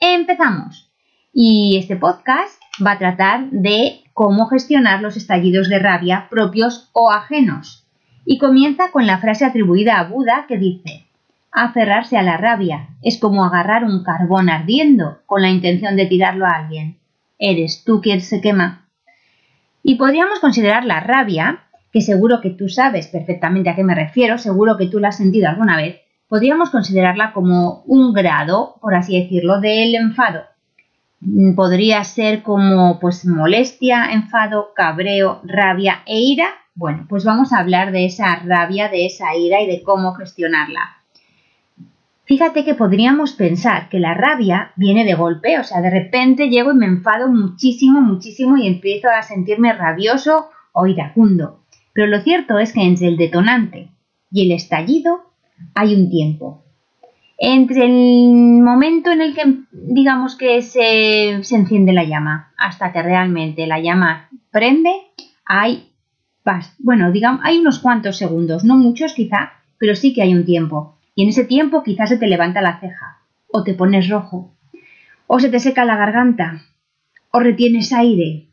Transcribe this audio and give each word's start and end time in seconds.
Empezamos. 0.00 0.92
Y 1.32 1.76
este 1.76 1.96
podcast 1.96 2.62
va 2.84 2.92
a 2.92 2.98
tratar 2.98 3.50
de 3.50 4.04
cómo 4.12 4.46
gestionar 4.46 5.02
los 5.02 5.16
estallidos 5.16 5.68
de 5.68 5.80
rabia 5.80 6.28
propios 6.30 6.88
o 6.92 7.10
ajenos. 7.10 7.84
Y 8.24 8.38
comienza 8.38 8.92
con 8.92 9.08
la 9.08 9.18
frase 9.18 9.44
atribuida 9.44 9.98
a 9.98 10.04
Buda 10.04 10.44
que 10.46 10.56
dice, 10.56 11.04
aferrarse 11.50 12.16
a 12.16 12.22
la 12.22 12.36
rabia 12.36 12.90
es 13.02 13.18
como 13.18 13.44
agarrar 13.44 13.82
un 13.82 14.04
carbón 14.04 14.48
ardiendo 14.48 15.18
con 15.26 15.42
la 15.42 15.50
intención 15.50 15.96
de 15.96 16.06
tirarlo 16.06 16.46
a 16.46 16.52
alguien. 16.52 16.98
Eres 17.36 17.82
tú 17.84 18.00
quien 18.00 18.20
se 18.20 18.40
quema. 18.40 18.86
Y 19.82 19.96
podríamos 19.96 20.38
considerar 20.38 20.84
la 20.84 21.00
rabia, 21.00 21.64
que 21.92 22.02
seguro 22.02 22.40
que 22.40 22.50
tú 22.50 22.68
sabes 22.68 23.08
perfectamente 23.08 23.70
a 23.70 23.74
qué 23.74 23.82
me 23.82 23.96
refiero, 23.96 24.38
seguro 24.38 24.76
que 24.76 24.86
tú 24.86 25.00
la 25.00 25.08
has 25.08 25.16
sentido 25.16 25.48
alguna 25.48 25.76
vez, 25.76 26.00
podríamos 26.28 26.70
considerarla 26.70 27.32
como 27.32 27.82
un 27.86 28.12
grado, 28.12 28.76
por 28.80 28.94
así 28.94 29.20
decirlo, 29.20 29.60
del 29.60 29.94
enfado. 29.94 30.42
Mm, 31.20 31.54
podría 31.54 32.04
ser 32.04 32.42
como 32.42 33.00
pues 33.00 33.24
molestia, 33.26 34.12
enfado, 34.12 34.72
cabreo, 34.74 35.40
rabia 35.44 36.02
e 36.06 36.20
ira. 36.20 36.48
Bueno, 36.74 37.06
pues 37.08 37.24
vamos 37.24 37.52
a 37.52 37.58
hablar 37.58 37.90
de 37.90 38.06
esa 38.06 38.36
rabia, 38.36 38.88
de 38.88 39.06
esa 39.06 39.34
ira 39.34 39.60
y 39.60 39.66
de 39.66 39.82
cómo 39.82 40.14
gestionarla. 40.14 40.98
Fíjate 42.24 42.62
que 42.62 42.74
podríamos 42.74 43.32
pensar 43.32 43.88
que 43.88 43.98
la 43.98 44.12
rabia 44.12 44.72
viene 44.76 45.06
de 45.06 45.14
golpe, 45.14 45.58
o 45.58 45.64
sea, 45.64 45.80
de 45.80 45.88
repente 45.88 46.50
llego 46.50 46.72
y 46.72 46.76
me 46.76 46.84
enfado 46.84 47.28
muchísimo, 47.28 48.02
muchísimo 48.02 48.58
y 48.58 48.66
empiezo 48.66 49.08
a 49.08 49.22
sentirme 49.22 49.72
rabioso 49.72 50.50
o 50.72 50.86
iracundo. 50.86 51.64
Pero 51.94 52.06
lo 52.06 52.20
cierto 52.20 52.58
es 52.58 52.74
que 52.74 52.82
entre 52.82 53.08
el 53.08 53.16
detonante 53.16 53.88
y 54.30 54.44
el 54.44 54.52
estallido 54.52 55.27
hay 55.74 55.94
un 55.94 56.10
tiempo. 56.10 56.64
Entre 57.36 57.84
el 57.84 58.62
momento 58.62 59.12
en 59.12 59.20
el 59.20 59.34
que 59.34 59.44
digamos 59.70 60.34
que 60.36 60.60
se, 60.60 61.30
enciende 61.30 61.92
la 61.92 62.04
llama 62.04 62.52
hasta 62.56 62.92
que 62.92 63.02
realmente 63.02 63.66
la 63.66 63.78
llama 63.78 64.28
prende, 64.50 64.90
hay, 65.44 65.92
bueno, 66.78 67.12
digamos, 67.12 67.40
hay 67.44 67.58
unos 67.58 67.78
cuantos 67.78 68.16
segundos, 68.16 68.64
no 68.64 68.76
muchos 68.76 69.14
quizá, 69.14 69.52
pero 69.78 69.94
sí 69.94 70.12
que 70.12 70.22
hay 70.22 70.34
un 70.34 70.44
tiempo. 70.44 70.98
Y 71.14 71.22
en 71.22 71.28
ese 71.28 71.44
tiempo 71.44 71.82
quizás 71.84 72.08
se 72.08 72.18
te 72.18 72.26
levanta 72.26 72.60
la 72.60 72.80
ceja, 72.80 73.18
o 73.46 73.62
te 73.62 73.74
pones 73.74 74.08
rojo, 74.08 74.52
o 75.28 75.38
se 75.38 75.48
te 75.48 75.60
seca 75.60 75.84
la 75.84 75.96
garganta, 75.96 76.62
o 77.30 77.38
retienes 77.38 77.92
aire. 77.92 78.48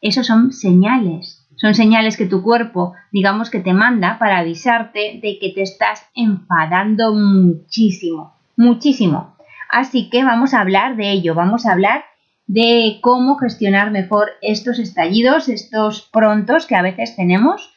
Esos 0.00 0.26
son 0.26 0.52
señales 0.52 1.37
son 1.58 1.74
señales 1.74 2.16
que 2.16 2.26
tu 2.26 2.42
cuerpo, 2.42 2.94
digamos 3.12 3.50
que 3.50 3.60
te 3.60 3.72
manda 3.72 4.18
para 4.18 4.38
avisarte 4.38 5.20
de 5.20 5.38
que 5.40 5.52
te 5.54 5.62
estás 5.62 6.06
enfadando 6.14 7.12
muchísimo, 7.14 8.34
muchísimo. 8.56 9.36
Así 9.68 10.08
que 10.08 10.24
vamos 10.24 10.54
a 10.54 10.60
hablar 10.60 10.96
de 10.96 11.10
ello, 11.10 11.34
vamos 11.34 11.66
a 11.66 11.72
hablar 11.72 12.04
de 12.46 12.98
cómo 13.02 13.36
gestionar 13.36 13.90
mejor 13.90 14.30
estos 14.40 14.78
estallidos, 14.78 15.48
estos 15.48 16.08
prontos 16.12 16.64
que 16.64 16.76
a 16.76 16.82
veces 16.82 17.16
tenemos. 17.16 17.74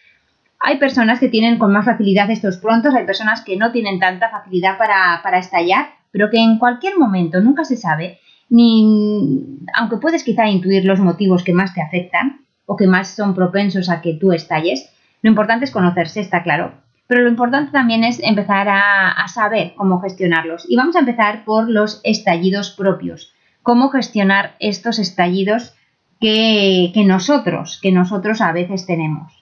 Hay 0.59 0.78
personas 0.78 1.20
que 1.20 1.28
tienen 1.28 1.58
con 1.58 1.74
más 1.74 1.86
facilidad 1.86 2.30
estos 2.30 2.58
prontos, 2.58 2.94
hay 2.94 3.06
personas 3.06 3.41
que 3.41 3.58
no 3.58 3.72
tienen 3.72 4.00
tanta 4.00 4.30
facilidad 4.30 4.78
para, 4.78 5.22
para 5.24 5.40
estallar, 5.40 5.88
pero 6.12 6.30
que 6.30 6.38
en 6.38 6.59
cualquier 6.59 7.00
momento 7.00 7.41
nunca 7.41 7.66
se 7.66 7.78
sabe, 7.78 8.20
ni 8.47 9.58
aunque 9.74 9.97
puedes 9.97 10.24
quizá 10.24 10.47
intuir 10.47 10.86
los 10.86 11.00
motivos 11.00 11.44
que 11.44 11.53
más 11.53 11.74
te 11.74 11.81
afectan, 11.81 12.41
o 12.72 12.78
que 12.78 12.88
más 12.88 13.09
son 13.09 13.36
propensos 13.36 13.90
a 13.90 14.00
que 14.00 14.14
tú 14.14 14.32
estalles. 14.32 14.90
Lo 15.22 15.30
importante 15.30 15.66
es 15.66 15.72
conocerse, 15.72 16.22
está 16.22 16.42
claro. 16.42 16.72
Pero 17.06 17.24
lo 17.24 17.30
importante 17.30 17.74
también 17.74 18.06
es 18.06 18.22
empezar 18.24 18.70
a, 18.70 19.28
saber 19.28 19.74
cómo 19.76 20.00
gestionarlos. 20.00 20.66
Y 20.70 20.78
vamos 20.78 20.96
a 20.96 21.00
empezar 21.00 21.44
por 21.44 21.70
los 21.70 22.00
estallidos 22.06 22.72
propios. 22.72 23.34
Cómo 23.62 23.90
gestionar 23.90 24.56
estos 24.59 25.00
estallidos 25.00 25.76
que, 26.22 26.94
nosotros, 27.06 27.78
que 27.82 27.92
nosotros 27.92 28.40
a 28.40 28.54
veces 28.54 28.86
tenemos. 28.86 29.34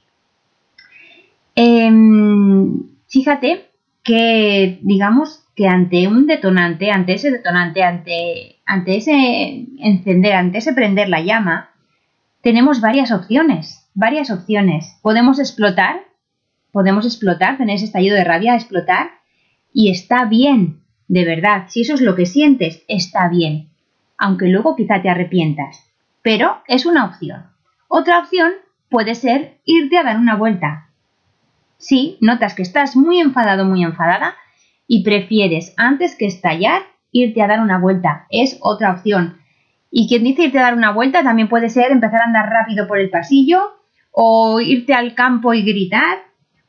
Em, 1.53 2.81
fíjate 3.07 3.69
que, 4.01 4.79
digamos, 4.81 5.43
que 5.55 5.67
ante 5.67 6.07
un 6.07 6.25
detonante, 6.25 6.89
ante 6.89 7.13
ese 7.13 7.29
detonante, 7.29 7.83
ante, 7.83 8.55
ante 8.65 8.97
ese 8.97 9.67
encender, 9.77 10.33
ante 10.33 10.57
ese 10.57 10.73
prender 10.73 11.09
la 11.09 11.21
llama, 11.21 11.68
tenemos 12.41 12.81
varias 12.81 13.11
opciones, 13.11 13.89
varias 13.93 14.31
opciones. 14.31 14.97
Podemos 15.01 15.39
explotar, 15.39 16.01
podemos 16.71 17.05
explotar, 17.05 17.57
tener 17.57 17.75
ese 17.75 17.85
estallido 17.85 18.15
de 18.15 18.23
rabia, 18.23 18.55
explotar, 18.55 19.11
y 19.73 19.91
está 19.91 20.25
bien, 20.25 20.81
de 21.07 21.25
verdad, 21.25 21.65
si 21.67 21.81
eso 21.81 21.93
es 21.95 22.01
lo 22.01 22.15
que 22.15 22.25
sientes, 22.25 22.83
está 22.87 23.27
bien, 23.29 23.69
aunque 24.17 24.47
luego 24.47 24.75
quizá 24.75 25.01
te 25.01 25.09
arrepientas, 25.09 25.85
pero 26.21 26.61
es 26.67 26.85
una 26.85 27.05
opción. 27.05 27.47
Otra 27.87 28.19
opción 28.19 28.51
puede 28.89 29.15
ser 29.15 29.59
irte 29.65 29.97
a 29.97 30.03
dar 30.03 30.17
una 30.17 30.35
vuelta. 30.35 30.89
Si 31.77 32.17
notas 32.21 32.53
que 32.53 32.61
estás 32.61 32.95
muy 32.95 33.19
enfadado, 33.19 33.65
muy 33.65 33.83
enfadada, 33.83 34.35
y 34.87 35.03
prefieres, 35.03 35.73
antes 35.77 36.15
que 36.15 36.25
estallar, 36.25 36.81
irte 37.11 37.41
a 37.41 37.47
dar 37.47 37.59
una 37.59 37.77
vuelta, 37.77 38.25
es 38.29 38.57
otra 38.61 38.91
opción. 38.91 39.39
Y 39.91 40.07
quien 40.07 40.23
dice 40.23 40.43
irte 40.43 40.59
a 40.59 40.63
dar 40.63 40.75
una 40.75 40.91
vuelta 40.91 41.23
también 41.23 41.49
puede 41.49 41.69
ser 41.69 41.91
empezar 41.91 42.21
a 42.21 42.25
andar 42.25 42.49
rápido 42.49 42.87
por 42.87 42.99
el 42.99 43.09
pasillo, 43.09 43.59
o 44.11 44.59
irte 44.59 44.93
al 44.93 45.15
campo 45.15 45.53
y 45.53 45.63
gritar, 45.63 46.19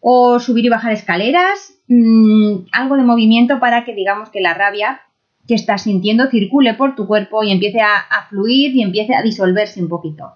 o 0.01 0.41
subir 0.41 0.65
y 0.65 0.71
bajar 0.71 0.93
escaleras, 0.93 1.75
mm, 1.89 2.69
algo 2.73 2.97
de 2.97 3.03
movimiento 3.03 3.61
para 3.61 3.85
que 3.85 3.95
digamos 3.95 4.31
que 4.31 4.41
la 4.41 4.55
rabia 4.55 5.03
que 5.47 5.55
estás 5.55 5.83
sintiendo 5.83 6.31
circule 6.31 6.75
por 6.75 6.95
tu 6.95 7.07
cuerpo 7.07 7.43
y 7.43 7.51
empiece 7.51 7.81
a, 7.81 8.27
fluir 8.29 8.75
y 8.75 8.83
empiece 8.83 9.15
a 9.15 9.23
disolverse 9.23 9.83
un 9.83 9.89
poquito. 9.89 10.33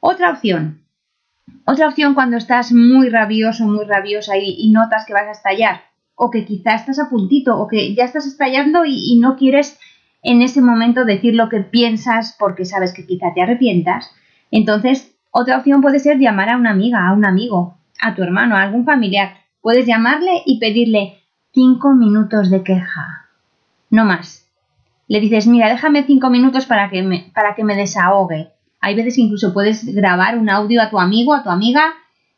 Otra 0.00 0.30
opción. 0.30 0.82
Otra 1.64 1.88
opción 1.88 2.14
cuando 2.14 2.36
estás 2.36 2.72
muy 2.72 3.08
rabioso, 3.08 3.64
muy 3.64 3.84
rabiosa 3.84 4.36
y, 4.36 4.70
notas 4.70 5.06
que 5.06 5.12
vas 5.12 5.28
a 5.28 5.32
estallar, 5.32 5.82
o 6.14 6.30
que 6.30 6.44
quizá 6.44 6.74
estás 6.74 6.98
a 6.98 7.08
puntito, 7.08 7.58
o 7.58 7.68
que 7.68 7.94
ya 7.94 8.04
estás 8.04 8.26
estallando 8.26 8.84
y 8.84 9.18
no 9.20 9.36
quieres 9.36 9.78
en 10.22 10.42
ese 10.42 10.60
momento 10.60 11.04
decir 11.04 11.34
lo 11.34 11.48
que 11.48 11.60
piensas 11.60 12.36
porque 12.38 12.64
sabes 12.64 12.92
que 12.92 13.06
quizá 13.06 13.32
te 13.34 13.42
arrepientas. 13.42 14.10
Entonces, 14.50 15.14
otra 15.30 15.58
opción 15.58 15.80
puede 15.80 15.98
ser 15.98 16.18
llamar 16.18 16.50
a 16.50 16.56
una 16.56 16.70
amiga, 16.70 17.06
a 17.06 17.12
un 17.12 17.24
amigo, 17.24 17.78
a 18.00 18.14
tu 18.14 18.22
hermano, 18.22 18.56
a 18.56 18.62
algún 18.62 18.84
familiar. 18.84 19.34
Puedes 19.60 19.86
llamarle 19.86 20.42
y 20.44 20.58
pedirle 20.58 21.18
cinco 21.52 21.94
minutos 21.94 22.50
de 22.50 22.62
queja. 22.62 23.26
No 23.90 24.04
más. 24.04 24.46
Le 25.08 25.20
dices, 25.20 25.46
mira, 25.46 25.68
déjame 25.68 26.04
cinco 26.04 26.30
minutos 26.30 26.66
para 26.66 26.90
que 26.90 27.02
me, 27.02 27.30
para 27.34 27.54
que 27.54 27.64
me 27.64 27.76
desahogue. 27.76 28.50
Hay 28.80 28.94
veces 28.94 29.16
que 29.16 29.22
incluso 29.22 29.52
puedes 29.52 29.84
grabar 29.94 30.38
un 30.38 30.48
audio 30.48 30.80
a 30.82 30.90
tu 30.90 30.98
amigo, 30.98 31.34
a 31.34 31.42
tu 31.42 31.50
amiga, 31.50 31.82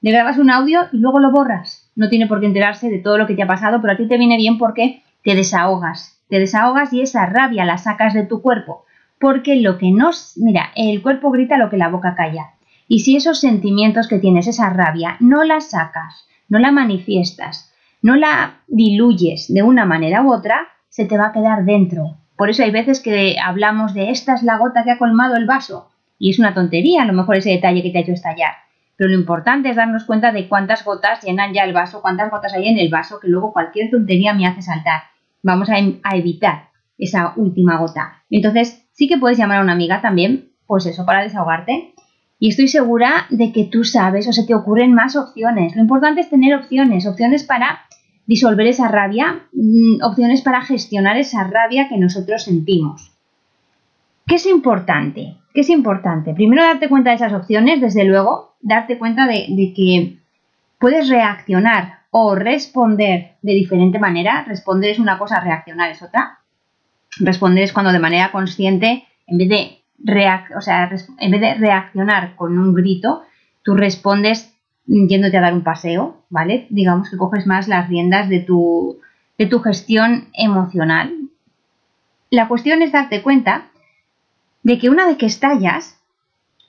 le 0.01 0.11
grabas 0.11 0.39
un 0.39 0.51
audio 0.51 0.81
y 0.93 0.99
luego 0.99 1.21
lo 1.21 1.31
borras. 1.31 1.91
No 1.95 2.09
tiene 2.09 2.27
por 2.27 2.41
qué 2.41 2.47
enterarse 2.47 2.91
de 2.91 2.99
todo 2.99 3.19
lo 3.19 3.27
que 3.27 3.35
te 3.35 3.43
ha 3.43 3.47
pasado, 3.47 3.81
pero 3.81 3.93
a 3.93 3.97
ti 3.97 4.09
te 4.09 4.19
viene 4.19 4.37
bien 4.37 4.59
porque 4.59 5.03
te 5.23 5.35
desahogas 5.35 6.22
te 6.33 6.41
desahogas 6.41 6.95
y 6.95 7.03
esa 7.03 7.27
rabia 7.27 7.67
la 7.67 7.77
sacas 7.77 8.15
de 8.15 8.25
tu 8.25 8.41
cuerpo, 8.41 8.87
porque 9.21 9.57
lo 9.57 9.77
que 9.77 9.91
nos, 9.93 10.33
mira, 10.39 10.71
el 10.77 11.03
cuerpo 11.03 11.31
grita 11.31 11.59
lo 11.59 11.69
que 11.69 11.77
la 11.77 11.91
boca 11.91 12.15
calla. 12.15 12.53
Y 12.89 13.01
si 13.01 13.17
esos 13.17 13.39
sentimientos 13.39 14.09
que 14.09 14.19
tienes, 14.19 14.47
esa 14.47 14.71
rabia, 14.71 15.19
no 15.21 15.45
la 15.45 15.61
sacas, 15.61 16.27
no 16.49 16.59
la 16.59 16.73
manifiestas, 16.73 17.71
no 18.01 18.17
la 18.17 18.63
diluyes 18.67 19.53
de 19.53 19.63
una 19.63 19.85
manera 19.85 20.23
u 20.23 20.33
otra, 20.33 20.69
se 20.89 21.05
te 21.05 21.19
va 21.19 21.27
a 21.27 21.33
quedar 21.35 21.67
dentro. 21.67 22.17
Por 22.35 22.49
eso 22.49 22.63
hay 22.63 22.71
veces 22.71 23.01
que 23.01 23.37
hablamos 23.39 23.93
de 23.93 24.09
esta 24.09 24.33
es 24.33 24.43
la 24.43 24.57
gota 24.57 24.85
que 24.85 24.93
ha 24.93 24.99
colmado 24.99 25.37
el 25.37 25.45
vaso. 25.45 25.91
Y 26.19 26.31
es 26.31 26.39
una 26.39 26.55
tontería 26.55 27.03
a 27.03 27.07
lo 27.07 27.13
mejor 27.13 27.37
ese 27.37 27.51
detalle 27.51 27.83
que 27.83 27.91
te 27.91 27.99
ha 27.99 28.01
hecho 28.01 28.13
estallar. 28.13 28.55
Pero 28.97 29.11
lo 29.11 29.17
importante 29.17 29.69
es 29.69 29.77
darnos 29.77 30.05
cuenta 30.05 30.33
de 30.33 30.49
cuántas 30.49 30.83
gotas 30.83 31.23
llenan 31.23 31.53
ya 31.53 31.65
el 31.65 31.75
vaso, 31.75 32.01
cuántas 32.01 32.31
gotas 32.31 32.55
hay 32.55 32.69
en 32.69 32.79
el 32.79 32.89
vaso, 32.89 33.21
que 33.21 33.29
luego 33.29 33.53
cualquier 33.53 33.91
tontería 33.91 34.33
me 34.33 34.47
hace 34.47 34.63
saltar 34.63 35.12
vamos 35.43 35.69
a, 35.71 35.79
evitar 36.17 36.71
esa 36.99 37.35
última 37.37 37.79
gota. 37.79 38.23
Entonces, 38.31 38.87
sí 38.93 39.09
que 39.09 39.19
puedes 39.19 39.39
llamar 39.39 39.59
a 39.59 39.63
una 39.63 39.73
amiga 39.73 40.01
también, 40.01 40.53
pues 40.67 40.87
eso, 40.87 41.05
para 41.05 41.23
desahogarte. 41.23 41.95
Y 42.39 42.49
estoy 42.49 42.69
segura 42.69 43.27
de 43.31 43.53
que 43.53 43.65
tú 43.65 43.85
sabes 43.85 44.27
o 44.29 44.33
se 44.33 44.47
te 44.47 44.55
ocurren 44.55 44.95
más 44.95 45.17
opciones. 45.17 45.77
Lo 45.77 45.83
importante 45.83 46.21
es 46.21 46.31
tener 46.31 46.55
opciones, 46.55 47.07
opciones 47.07 47.45
para 47.45 47.83
disolver 48.27 48.67
esa 48.67 48.89
rabia, 48.89 49.47
mm, 49.53 50.03
opciones 50.03 50.43
para 50.43 50.63
gestionar 50.63 51.17
esa 51.17 51.45
rabia 51.45 51.89
que 51.89 51.99
nosotros 51.99 52.45
sentimos. 52.45 53.13
¿Qué 54.27 54.37
es 54.37 54.47
importante? 54.47 55.37
¿Qué 55.53 55.61
es 55.61 55.71
importante? 55.71 56.33
Primero 56.35 56.63
darte 56.63 56.89
cuenta 56.89 57.11
de 57.11 57.17
esas 57.17 57.33
opciones, 57.33 57.81
desde 57.81 58.05
luego, 58.05 58.55
darte 58.61 58.99
cuenta 58.99 59.27
de, 59.27 59.47
de 59.51 59.73
que 59.75 60.19
puedes 60.79 61.09
reaccionar 61.09 62.02
o 62.15 62.35
responder 62.35 63.37
de 63.41 63.55
diferente 63.55 63.99
manera. 63.99 64.45
Responder 64.47 64.91
es 64.91 64.99
una 64.99 65.19
cosa, 65.19 65.41
reaccionar 65.41 65.91
es 65.91 66.03
otra. 66.03 66.41
Responder 67.19 67.65
es 67.65 67.73
cuando 67.73 67.91
de 67.91 67.99
manera 67.99 68.31
consciente, 68.31 69.07
en 69.27 69.39
vez 69.39 69.49
de, 69.49 70.55
o 70.57 70.61
sea, 70.61 70.91
en 71.19 71.31
vez 71.31 71.41
de 71.41 71.55
reaccionar 71.55 72.37
con 72.37 72.59
un 72.59 72.75
grito, 72.75 73.23
tú 73.63 73.75
respondes 73.75 74.55
yéndote 74.87 75.39
a 75.39 75.41
dar 75.41 75.55
un 75.55 75.65
paseo, 75.65 76.23
¿vale? 76.29 76.67
Digamos 76.69 77.09
que 77.09 77.17
coges 77.17 77.47
más 77.47 77.67
las 77.67 77.89
riendas 77.89 78.29
de 78.29 78.41
tu, 78.41 79.01
de 79.39 79.47
tu 79.47 79.61
gestión 79.61 80.29
emocional. 80.35 81.15
La 82.29 82.47
cuestión 82.47 82.83
es 82.83 82.93
darte 82.93 83.23
cuenta 83.23 83.71
de 84.63 84.79
que 84.79 84.91
una 84.91 85.07
vez 85.07 85.17
que 85.17 85.27
estallas, 85.27 85.99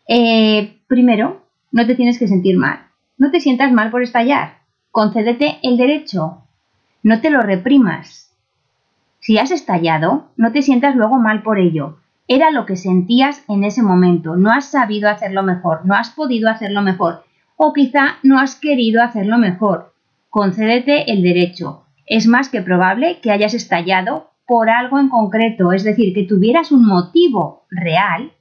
eh, 0.07 0.77
primero, 0.87 1.45
no 1.71 1.85
te 1.85 1.95
tienes 1.95 2.17
que 2.17 2.29
sentir 2.29 2.57
mal. 2.57 2.87
No 3.17 3.29
te 3.29 3.41
sientas 3.41 3.73
mal 3.73 3.91
por 3.91 4.03
estallar. 4.03 4.62
Concédete 4.93 5.57
el 5.63 5.75
derecho. 5.75 6.43
No 7.01 7.19
te 7.19 7.31
lo 7.31 7.41
reprimas. 7.41 8.31
Si 9.21 9.39
has 9.39 9.49
estallado, 9.49 10.29
no 10.37 10.51
te 10.51 10.61
sientas 10.61 10.95
luego 10.95 11.17
mal 11.17 11.41
por 11.41 11.57
ello. 11.57 11.97
Era 12.27 12.51
lo 12.51 12.67
que 12.67 12.75
sentías 12.75 13.43
en 13.49 13.63
ese 13.63 13.81
momento. 13.81 14.35
No 14.35 14.51
has 14.51 14.65
sabido 14.65 15.09
hacerlo 15.09 15.41
mejor, 15.41 15.83
no 15.83 15.95
has 15.95 16.11
podido 16.11 16.47
hacerlo 16.47 16.83
mejor 16.83 17.23
o 17.57 17.73
quizá 17.73 18.17
no 18.21 18.39
has 18.39 18.53
querido 18.53 19.01
hacerlo 19.01 19.39
mejor. 19.39 19.95
Concédete 20.29 21.11
el 21.11 21.23
derecho. 21.23 21.85
Es 22.05 22.27
más 22.27 22.49
que 22.49 22.61
probable 22.61 23.19
que 23.19 23.31
hayas 23.31 23.55
estallado 23.55 24.29
por 24.45 24.69
algo 24.69 24.99
en 24.99 25.09
concreto, 25.09 25.71
es 25.71 25.83
decir, 25.83 26.13
que 26.13 26.21
tuvieras 26.21 26.71
un 26.71 26.85
motivo 26.85 27.65
real, 27.71 28.31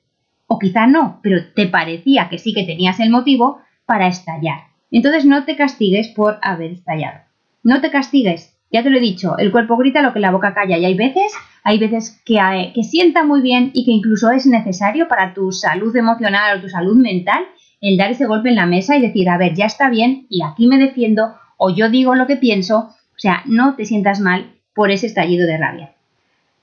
o 0.48 0.58
quizá 0.58 0.86
no, 0.86 1.18
pero 1.22 1.38
te 1.56 1.66
parecía 1.66 2.28
que 2.28 2.36
sí 2.36 2.52
que 2.52 2.64
tenías 2.64 3.00
el 3.00 3.08
motivo 3.08 3.60
para 3.86 4.06
estallar. 4.06 4.71
Entonces 4.92 5.24
no 5.24 5.44
te 5.44 5.56
castigues 5.56 6.08
por 6.08 6.38
haber 6.42 6.72
estallado. 6.72 7.20
No 7.64 7.80
te 7.80 7.90
castigues. 7.90 8.56
Ya 8.70 8.82
te 8.82 8.90
lo 8.90 8.98
he 8.98 9.00
dicho, 9.00 9.36
el 9.36 9.52
cuerpo 9.52 9.76
grita 9.76 10.00
lo 10.00 10.14
que 10.14 10.20
la 10.20 10.30
boca 10.30 10.54
calla 10.54 10.78
y 10.78 10.86
hay 10.86 10.94
veces, 10.94 11.32
hay 11.62 11.78
veces 11.78 12.22
que, 12.24 12.36
eh, 12.36 12.72
que 12.74 12.82
sienta 12.84 13.22
muy 13.22 13.42
bien 13.42 13.70
y 13.74 13.84
que 13.84 13.90
incluso 13.90 14.30
es 14.30 14.46
necesario 14.46 15.08
para 15.08 15.34
tu 15.34 15.52
salud 15.52 15.94
emocional 15.94 16.56
o 16.56 16.62
tu 16.62 16.70
salud 16.70 16.96
mental 16.96 17.44
el 17.82 17.98
dar 17.98 18.12
ese 18.12 18.24
golpe 18.24 18.48
en 18.48 18.54
la 18.54 18.64
mesa 18.64 18.96
y 18.96 19.02
decir, 19.02 19.28
a 19.28 19.36
ver, 19.36 19.54
ya 19.54 19.66
está 19.66 19.90
bien 19.90 20.26
y 20.30 20.42
aquí 20.42 20.68
me 20.68 20.78
defiendo 20.78 21.34
o 21.58 21.74
yo 21.74 21.90
digo 21.90 22.14
lo 22.14 22.26
que 22.26 22.36
pienso. 22.36 22.94
O 23.14 23.18
sea, 23.18 23.42
no 23.44 23.74
te 23.74 23.84
sientas 23.84 24.20
mal 24.20 24.54
por 24.74 24.90
ese 24.90 25.06
estallido 25.06 25.46
de 25.46 25.58
rabia. 25.58 25.92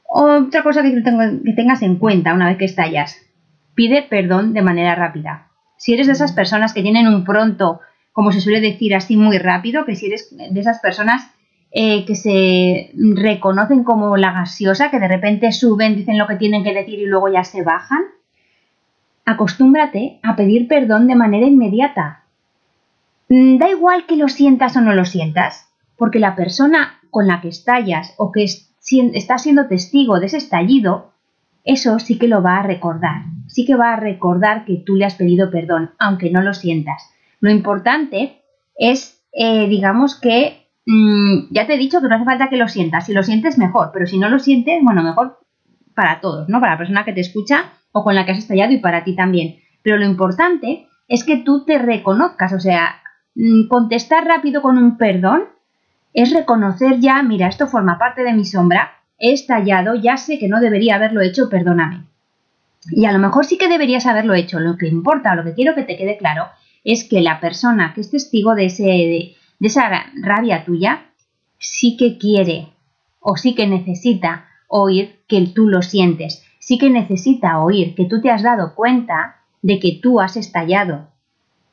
Otra 0.03 0.63
cosa 0.63 0.81
que, 0.81 0.91
que 0.91 1.53
tengas 1.53 1.83
en 1.83 1.97
cuenta 1.97 2.33
una 2.33 2.47
vez 2.47 2.57
que 2.57 2.65
estallas, 2.65 3.17
pide 3.75 4.01
perdón 4.01 4.53
de 4.53 4.63
manera 4.63 4.95
rápida. 4.95 5.49
Si 5.77 5.93
eres 5.93 6.07
de 6.07 6.13
esas 6.13 6.31
personas 6.31 6.73
que 6.73 6.81
tienen 6.81 7.07
un 7.07 7.23
pronto 7.23 7.81
como 8.11 8.31
se 8.31 8.41
suele 8.41 8.61
decir 8.61 8.95
así 8.95 9.17
muy 9.17 9.37
rápido, 9.37 9.85
que 9.85 9.95
si 9.95 10.07
eres 10.07 10.29
de 10.31 10.59
esas 10.59 10.79
personas 10.79 11.29
eh, 11.71 12.05
que 12.05 12.15
se 12.15 12.91
reconocen 12.95 13.83
como 13.83 14.17
la 14.17 14.31
gaseosa, 14.31 14.89
que 14.89 14.99
de 14.99 15.07
repente 15.07 15.51
suben, 15.51 15.95
dicen 15.95 16.17
lo 16.17 16.27
que 16.27 16.35
tienen 16.35 16.63
que 16.63 16.73
decir 16.73 16.99
y 16.99 17.05
luego 17.05 17.31
ya 17.31 17.43
se 17.43 17.63
bajan, 17.63 18.01
acostúmbrate 19.25 20.19
a 20.23 20.35
pedir 20.35 20.67
perdón 20.67 21.07
de 21.07 21.15
manera 21.15 21.45
inmediata. 21.45 22.23
Mm, 23.29 23.57
da 23.57 23.69
igual 23.69 24.07
que 24.07 24.15
lo 24.15 24.27
sientas 24.27 24.75
o 24.77 24.81
no 24.81 24.93
lo 24.95 25.05
sientas, 25.05 25.69
porque 25.95 26.17
la 26.17 26.35
persona 26.35 26.99
con 27.11 27.27
la 27.27 27.39
que 27.41 27.49
estallas 27.49 28.15
o 28.17 28.31
que 28.31 28.43
está 28.43 29.37
siendo 29.37 29.67
testigo 29.67 30.19
de 30.19 30.25
ese 30.25 30.37
estallido, 30.37 31.11
eso 31.63 31.99
sí 31.99 32.17
que 32.17 32.27
lo 32.27 32.41
va 32.41 32.57
a 32.57 32.63
recordar, 32.63 33.25
sí 33.47 33.65
que 33.65 33.75
va 33.75 33.93
a 33.93 33.99
recordar 33.99 34.65
que 34.65 34.81
tú 34.83 34.95
le 34.95 35.05
has 35.05 35.15
pedido 35.15 35.51
perdón, 35.51 35.91
aunque 35.99 36.31
no 36.31 36.41
lo 36.41 36.55
sientas. 36.55 37.11
Lo 37.39 37.51
importante 37.51 38.41
es, 38.77 39.23
eh, 39.33 39.67
digamos 39.67 40.19
que, 40.19 40.67
mm, 40.85 41.51
ya 41.51 41.67
te 41.67 41.75
he 41.75 41.77
dicho 41.77 42.01
que 42.01 42.07
no 42.07 42.15
hace 42.15 42.25
falta 42.25 42.49
que 42.49 42.57
lo 42.57 42.67
sientas. 42.67 43.05
Si 43.05 43.13
lo 43.13 43.23
sientes, 43.23 43.57
mejor. 43.57 43.91
Pero 43.93 44.05
si 44.05 44.17
no 44.17 44.29
lo 44.29 44.39
sientes, 44.39 44.79
bueno, 44.83 45.03
mejor 45.03 45.39
para 45.95 46.21
todos, 46.21 46.49
¿no? 46.49 46.59
Para 46.59 46.73
la 46.73 46.77
persona 46.77 47.05
que 47.05 47.13
te 47.13 47.21
escucha 47.21 47.73
o 47.91 48.03
con 48.03 48.15
la 48.15 48.25
que 48.25 48.31
has 48.31 48.37
estallado 48.39 48.71
y 48.73 48.77
para 48.77 49.03
ti 49.03 49.15
también. 49.15 49.57
Pero 49.83 49.97
lo 49.97 50.05
importante 50.05 50.87
es 51.07 51.23
que 51.23 51.37
tú 51.37 51.65
te 51.65 51.77
reconozcas, 51.79 52.53
o 52.53 52.59
sea, 52.59 53.01
mm, 53.35 53.67
contestar 53.67 54.25
rápido 54.25 54.61
con 54.61 54.77
un 54.77 54.97
perdón 54.97 55.43
es 56.13 56.33
reconocer 56.33 56.99
ya, 56.99 57.21
mira, 57.23 57.47
esto 57.47 57.67
forma 57.67 57.97
parte 57.97 58.23
de 58.23 58.33
mi 58.33 58.45
sombra, 58.45 58.91
he 59.17 59.33
estallado, 59.33 59.95
ya 59.95 60.17
sé 60.17 60.39
que 60.39 60.47
no 60.47 60.59
debería 60.59 60.95
haberlo 60.95 61.21
hecho, 61.21 61.49
perdóname. 61.49 62.05
Y 62.91 63.05
a 63.05 63.11
lo 63.11 63.19
mejor 63.19 63.45
sí 63.45 63.57
que 63.57 63.67
deberías 63.67 64.05
haberlo 64.05 64.33
hecho. 64.33 64.59
Lo 64.59 64.77
que 64.77 64.87
importa 64.87 65.35
lo 65.35 65.43
que 65.43 65.53
quiero 65.53 65.75
que 65.75 65.83
te 65.83 65.97
quede 65.97 66.17
claro 66.17 66.45
es 66.83 67.07
que 67.07 67.21
la 67.21 67.39
persona 67.39 67.93
que 67.93 68.01
es 68.01 68.11
testigo 68.11 68.55
de, 68.55 68.65
ese, 68.65 68.83
de, 68.83 69.35
esa 69.59 69.89
rabia 70.21 70.65
tuya 70.65 71.11
sí 71.57 71.97
que 71.97 72.17
quiere 72.17 72.69
o 73.19 73.35
sí 73.35 73.55
que 73.55 73.67
necesita 73.67 74.47
oír 74.67 75.19
que 75.27 75.45
tú 75.47 75.67
lo 75.67 75.81
sientes, 75.81 76.45
sí 76.59 76.77
que 76.77 76.89
necesita 76.89 77.59
oír 77.59 77.95
que 77.95 78.05
tú 78.05 78.21
te 78.21 78.31
has 78.31 78.43
dado 78.43 78.75
cuenta 78.75 79.37
de 79.61 79.79
que 79.79 79.99
tú 80.01 80.21
has 80.21 80.37
estallado. 80.37 81.07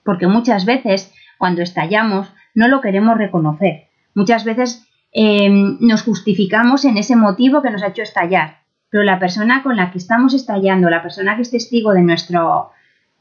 Porque 0.05 0.27
muchas 0.27 0.65
veces 0.65 1.13
cuando 1.39 1.63
estallamos 1.63 2.29
no 2.55 2.69
lo 2.69 2.81
queremos 2.81 3.19
reconocer. 3.19 3.89
Muchas 4.15 4.45
veces 4.45 4.89
em, 5.13 5.77
nos 5.81 6.03
justificamos 6.03 6.85
en 6.85 6.97
ese 6.97 7.17
motivo 7.17 7.63
que 7.63 7.71
nos 7.71 7.83
ha 7.83 7.89
hecho 7.89 8.03
estallar. 8.03 8.61
Pero 8.89 9.05
la 9.05 9.19
persona 9.19 9.63
con 9.63 9.77
la 9.77 9.91
que 9.91 9.99
estamos 9.99 10.33
estallando, 10.33 10.89
la 10.89 11.03
persona 11.03 11.37
que 11.37 11.43
es 11.43 11.51
testigo 11.51 11.93
de 11.93 12.03
nuestro, 12.03 12.71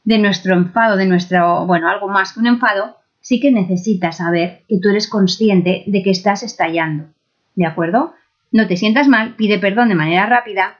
de 0.06 0.18
nuestro 0.18 0.54
enfado, 0.54 0.96
de 0.96 1.04
nuestro, 1.04 1.66
bueno, 1.66 1.90
algo 1.90 2.08
más 2.08 2.32
que 2.32 2.40
un 2.40 2.46
enfado, 2.46 2.96
sí 3.20 3.40
que 3.40 3.50
necesitas 3.50 4.18
saber 4.18 4.62
que 4.68 4.78
tú 4.78 4.88
eres 4.88 5.10
consciente 5.10 5.82
de 5.86 6.02
que 6.02 6.10
estás 6.10 6.44
estallando. 6.44 7.08
¿De 7.56 7.66
acuerdo? 7.66 8.14
No 8.52 8.68
te 8.68 8.76
sientas 8.76 9.08
mal, 9.08 9.34
pide 9.34 9.58
perdón 9.58 9.88
de 9.88 9.96
manera 9.96 10.26
rápida 10.26 10.78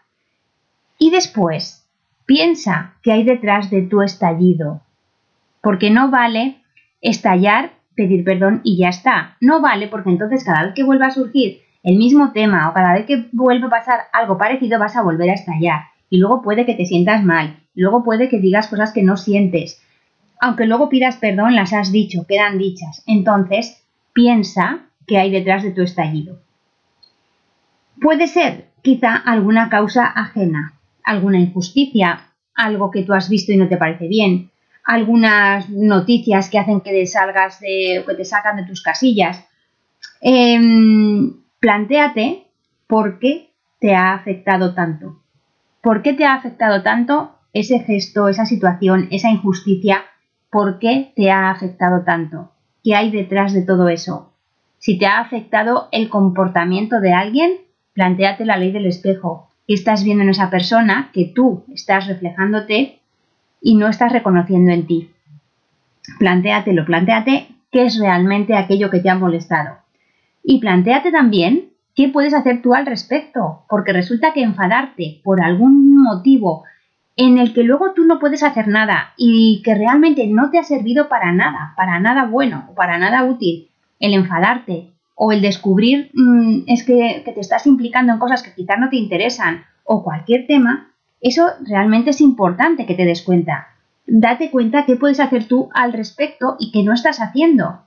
y 0.96 1.10
después 1.10 1.84
piensa 2.24 2.94
qué 3.02 3.12
hay 3.12 3.24
detrás 3.24 3.68
de 3.68 3.82
tu 3.82 4.00
estallido. 4.00 4.80
Porque 5.60 5.90
no 5.90 6.08
vale 6.08 6.58
estallar, 7.00 7.72
pedir 7.96 8.22
perdón 8.22 8.60
y 8.62 8.78
ya 8.78 8.90
está. 8.90 9.36
No 9.40 9.60
vale 9.60 9.88
porque 9.88 10.10
entonces 10.10 10.44
cada 10.44 10.66
vez 10.66 10.74
que 10.74 10.84
vuelva 10.84 11.06
a 11.06 11.10
surgir 11.10 11.62
el 11.82 11.96
mismo 11.96 12.30
tema 12.30 12.70
o 12.70 12.74
cada 12.74 12.94
vez 12.94 13.06
que 13.06 13.26
vuelva 13.32 13.66
a 13.66 13.70
pasar 13.70 14.00
algo 14.12 14.38
parecido 14.38 14.78
vas 14.78 14.94
a 14.94 15.02
volver 15.02 15.30
a 15.30 15.34
estallar. 15.34 15.80
Y 16.10 16.18
luego 16.18 16.42
puede 16.42 16.64
que 16.64 16.74
te 16.74 16.86
sientas 16.86 17.24
mal 17.24 17.65
Luego 17.76 18.02
puede 18.02 18.28
que 18.28 18.40
digas 18.40 18.66
cosas 18.66 18.92
que 18.92 19.02
no 19.02 19.16
sientes. 19.16 19.80
Aunque 20.40 20.66
luego 20.66 20.88
pidas 20.88 21.16
perdón, 21.16 21.54
las 21.54 21.72
has 21.72 21.92
dicho, 21.92 22.26
quedan 22.26 22.58
dichas. 22.58 23.02
Entonces, 23.06 23.84
piensa 24.12 24.86
qué 25.06 25.18
hay 25.18 25.30
detrás 25.30 25.62
de 25.62 25.70
tu 25.70 25.82
estallido. 25.82 26.40
Puede 28.00 28.26
ser 28.26 28.70
quizá 28.82 29.14
alguna 29.14 29.68
causa 29.68 30.06
ajena, 30.06 30.74
alguna 31.04 31.38
injusticia, 31.38 32.32
algo 32.54 32.90
que 32.90 33.02
tú 33.02 33.12
has 33.12 33.28
visto 33.28 33.52
y 33.52 33.56
no 33.56 33.68
te 33.68 33.76
parece 33.76 34.08
bien, 34.08 34.50
algunas 34.84 35.68
noticias 35.68 36.48
que 36.48 36.58
hacen 36.58 36.80
que 36.80 36.92
te 36.92 37.06
salgas 37.06 37.60
de, 37.60 38.04
que 38.06 38.14
te 38.14 38.24
sacan 38.24 38.56
de 38.56 38.64
tus 38.64 38.82
casillas. 38.82 39.44
Em, 40.20 41.34
plantéate 41.58 42.46
por 42.86 43.18
qué 43.18 43.50
te 43.80 43.94
ha 43.94 44.14
afectado 44.14 44.74
tanto. 44.74 45.20
¿Por 45.82 46.02
qué 46.02 46.14
te 46.14 46.24
ha 46.24 46.34
afectado 46.34 46.82
tanto 46.82 47.35
ese 47.58 47.80
gesto, 47.80 48.28
esa 48.28 48.44
situación, 48.44 49.08
esa 49.10 49.30
injusticia, 49.30 50.04
¿por 50.50 50.78
qué 50.78 51.12
te 51.16 51.30
ha 51.30 51.50
afectado 51.50 52.02
tanto? 52.02 52.52
¿Qué 52.84 52.94
hay 52.94 53.10
detrás 53.10 53.54
de 53.54 53.62
todo 53.62 53.88
eso? 53.88 54.32
Si 54.78 54.98
te 54.98 55.06
ha 55.06 55.20
afectado 55.20 55.88
el 55.90 56.10
comportamiento 56.10 57.00
de 57.00 57.14
alguien, 57.14 57.52
planteate 57.94 58.44
la 58.44 58.58
ley 58.58 58.72
del 58.72 58.84
espejo. 58.84 59.48
¿Qué 59.66 59.72
estás 59.72 60.04
viendo 60.04 60.22
en 60.22 60.28
esa 60.28 60.50
persona 60.50 61.10
que 61.14 61.32
tú 61.34 61.64
estás 61.72 62.06
reflejándote 62.06 63.00
y 63.62 63.76
no 63.76 63.88
estás 63.88 64.12
reconociendo 64.12 64.70
en 64.72 64.86
ti? 64.86 65.10
Plantéatelo, 66.18 66.84
plantéate 66.84 67.48
qué 67.72 67.86
es 67.86 67.98
realmente 67.98 68.54
aquello 68.54 68.90
que 68.90 69.00
te 69.00 69.08
ha 69.08 69.14
molestado. 69.14 69.78
Y 70.44 70.60
plantéate 70.60 71.10
también 71.10 71.70
qué 71.94 72.10
puedes 72.10 72.34
hacer 72.34 72.60
tú 72.60 72.74
al 72.74 72.84
respecto, 72.84 73.64
porque 73.70 73.94
resulta 73.94 74.34
que 74.34 74.42
enfadarte 74.42 75.22
por 75.24 75.42
algún 75.42 76.02
motivo 76.02 76.64
en 77.16 77.38
el 77.38 77.54
que 77.54 77.64
luego 77.64 77.92
tú 77.92 78.04
no 78.04 78.18
puedes 78.18 78.42
hacer 78.42 78.68
nada 78.68 79.14
y 79.16 79.62
que 79.64 79.74
realmente 79.74 80.26
no 80.26 80.50
te 80.50 80.58
ha 80.58 80.64
servido 80.64 81.08
para 81.08 81.32
nada, 81.32 81.72
para 81.76 81.98
nada 81.98 82.26
bueno 82.26 82.66
o 82.70 82.74
para 82.74 82.98
nada 82.98 83.24
útil, 83.24 83.70
el 83.98 84.12
enfadarte 84.12 84.90
o 85.14 85.32
el 85.32 85.40
descubrir 85.40 86.10
mm, 86.12 86.64
es 86.66 86.84
que, 86.84 87.22
que 87.24 87.32
te 87.32 87.40
estás 87.40 87.66
implicando 87.66 88.12
en 88.12 88.18
cosas 88.18 88.42
que 88.42 88.52
quizás 88.52 88.78
no 88.78 88.90
te 88.90 88.96
interesan 88.96 89.64
o 89.84 90.04
cualquier 90.04 90.46
tema, 90.46 90.90
eso 91.20 91.48
realmente 91.62 92.10
es 92.10 92.20
importante 92.20 92.84
que 92.84 92.94
te 92.94 93.06
des 93.06 93.22
cuenta. 93.22 93.68
Date 94.06 94.50
cuenta 94.50 94.84
qué 94.84 94.96
puedes 94.96 95.18
hacer 95.18 95.48
tú 95.48 95.70
al 95.72 95.92
respecto 95.92 96.56
y 96.58 96.70
qué 96.70 96.82
no 96.82 96.92
estás 96.92 97.20
haciendo. 97.20 97.80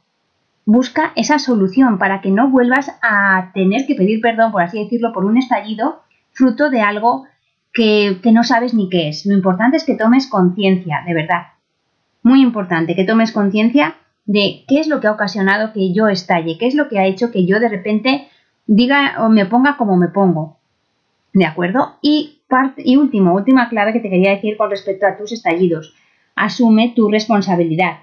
Busca 0.65 1.13
esa 1.15 1.39
solución 1.39 1.97
para 1.99 2.21
que 2.21 2.31
no 2.31 2.49
vuelvas 2.49 2.91
a 3.01 3.51
tener 3.53 3.85
que 3.85 3.95
pedir 3.95 4.21
perdón, 4.21 4.51
por 4.51 4.63
así 4.63 4.83
decirlo, 4.83 5.13
por 5.13 5.25
un 5.25 5.37
estallido 5.37 6.01
fruto 6.31 6.69
de 6.69 6.81
algo 6.81 7.25
que, 7.73 8.19
no 8.31 8.43
sabes 8.43 8.73
ni 8.73 8.89
qué 8.89 9.09
es. 9.09 9.25
Lo 9.25 9.33
importante 9.33 9.77
es 9.77 9.83
que 9.83 9.95
tomes 9.95 10.27
conciencia, 10.27 11.03
de 11.05 11.13
verdad. 11.13 11.47
Muy 12.23 12.41
importante, 12.41 12.95
que 12.95 13.05
tomes 13.05 13.31
conciencia 13.31 13.95
de 14.25 14.63
qué 14.67 14.79
es 14.79 14.87
lo 14.87 14.99
que 14.99 15.07
ha 15.07 15.11
ocasionado 15.11 15.73
que 15.73 15.93
yo 15.93 16.07
estalle, 16.07 16.57
qué 16.59 16.67
es 16.67 16.75
lo 16.75 16.89
que 16.89 16.99
ha 16.99 17.05
hecho 17.05 17.31
que 17.31 17.45
yo 17.45 17.59
de 17.59 17.69
repente 17.69 18.27
diga 18.67 19.15
o 19.19 19.29
me 19.29 19.45
ponga 19.45 19.77
como 19.77 19.97
me 19.97 20.09
pongo. 20.09 20.57
¿De 21.33 21.45
acuerdo? 21.45 21.97
Y, 22.01 22.41
parte, 22.47 22.81
y 22.83 22.97
último, 22.97 23.33
última 23.33 23.69
clave 23.69 23.93
que 23.93 23.99
te 23.99 24.09
quería 24.09 24.31
decir 24.31 24.57
con 24.57 24.69
respecto 24.69 25.05
a 25.05 25.17
tus 25.17 25.31
estallidos. 25.31 25.95
Asume 26.35 26.93
tu 26.95 27.09
responsabilidad. 27.09 27.99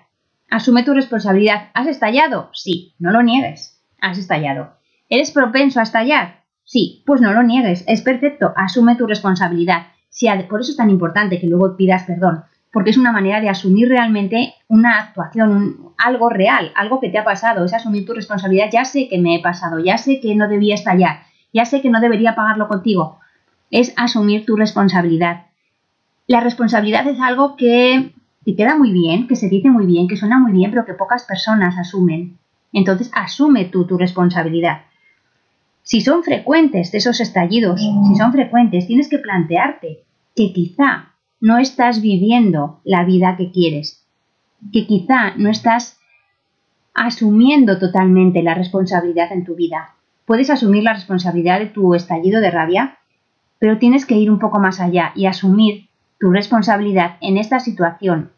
Asume 0.48 0.84
tu 0.84 0.94
responsabilidad. 0.94 1.70
¿Has 1.74 1.88
estallado? 1.88 2.50
Sí, 2.52 2.94
no 2.98 3.10
lo 3.10 3.22
niegues. 3.22 3.80
Has 4.00 4.18
estallado. 4.18 4.74
¿Eres 5.08 5.30
propenso 5.30 5.80
a 5.80 5.84
estallar? 5.84 6.45
Sí, 6.66 7.02
pues 7.06 7.22
no 7.22 7.32
lo 7.32 7.42
niegues. 7.42 7.82
Es 7.88 8.02
perfecto. 8.02 8.52
Asume 8.54 8.96
tu 8.96 9.06
responsabilidad. 9.06 9.86
Si, 10.10 10.28
por 10.50 10.60
eso 10.60 10.72
es 10.72 10.76
tan 10.76 10.90
importante 10.90 11.40
que 11.40 11.46
luego 11.46 11.74
pidas 11.76 12.02
perdón 12.04 12.44
porque 12.76 12.90
es 12.90 12.98
una 12.98 13.10
manera 13.10 13.40
de 13.40 13.48
asumir 13.48 13.88
realmente 13.88 14.52
una 14.68 15.00
actuación, 15.00 15.94
algo 15.96 16.28
real, 16.28 16.72
algo 16.74 17.00
que 17.00 17.08
te 17.08 17.16
ha 17.16 17.24
pasado, 17.24 17.64
es 17.64 17.72
asumir 17.72 18.04
tu 18.04 18.12
responsabilidad, 18.12 18.66
ya 18.70 18.84
sé 18.84 19.08
que 19.08 19.18
me 19.18 19.34
he 19.34 19.40
pasado, 19.40 19.78
ya 19.78 19.96
sé 19.96 20.20
que 20.20 20.34
no 20.34 20.46
debía 20.46 20.74
estallar, 20.74 21.20
ya 21.54 21.64
sé 21.64 21.80
que 21.80 21.88
no 21.88 22.02
debería 22.02 22.34
pagarlo 22.34 22.68
contigo, 22.68 23.18
es 23.70 23.94
asumir 23.96 24.44
tu 24.44 24.56
responsabilidad. 24.56 25.46
La 26.26 26.40
responsabilidad 26.40 27.06
es 27.06 27.18
algo 27.18 27.56
que 27.56 28.12
te 28.44 28.54
queda 28.54 28.76
muy 28.76 28.92
bien, 28.92 29.26
que 29.26 29.36
se 29.36 29.48
dice 29.48 29.70
muy 29.70 29.86
bien, 29.86 30.06
que 30.06 30.18
suena 30.18 30.38
muy 30.38 30.52
bien, 30.52 30.70
pero 30.70 30.84
que 30.84 30.92
pocas 30.92 31.24
personas 31.24 31.78
asumen. 31.78 32.36
Entonces, 32.74 33.10
asume 33.14 33.64
tú 33.64 33.86
tu 33.86 33.96
responsabilidad. 33.96 34.82
Si 35.86 36.00
son 36.00 36.24
frecuentes 36.24 36.92
esos 36.94 37.20
estallidos, 37.20 37.80
si 37.80 38.16
son 38.16 38.32
frecuentes, 38.32 38.88
tienes 38.88 39.08
que 39.08 39.20
plantearte 39.20 40.02
que 40.34 40.52
quizá 40.52 41.12
no 41.40 41.58
estás 41.58 42.00
viviendo 42.00 42.80
la 42.82 43.04
vida 43.04 43.36
que 43.36 43.52
quieres, 43.52 44.04
que 44.72 44.84
quizá 44.84 45.36
no 45.36 45.48
estás 45.48 46.00
asumiendo 46.92 47.78
totalmente 47.78 48.42
la 48.42 48.54
responsabilidad 48.54 49.30
en 49.30 49.44
tu 49.44 49.54
vida. 49.54 49.94
Puedes 50.24 50.50
asumir 50.50 50.82
la 50.82 50.94
responsabilidad 50.94 51.60
de 51.60 51.66
tu 51.66 51.94
estallido 51.94 52.40
de 52.40 52.50
rabia, 52.50 52.98
pero 53.60 53.78
tienes 53.78 54.06
que 54.06 54.16
ir 54.16 54.28
un 54.28 54.40
poco 54.40 54.58
más 54.58 54.80
allá 54.80 55.12
y 55.14 55.26
asumir 55.26 55.88
tu 56.18 56.32
responsabilidad 56.32 57.16
en 57.20 57.36
esta 57.36 57.60
situación 57.60 58.32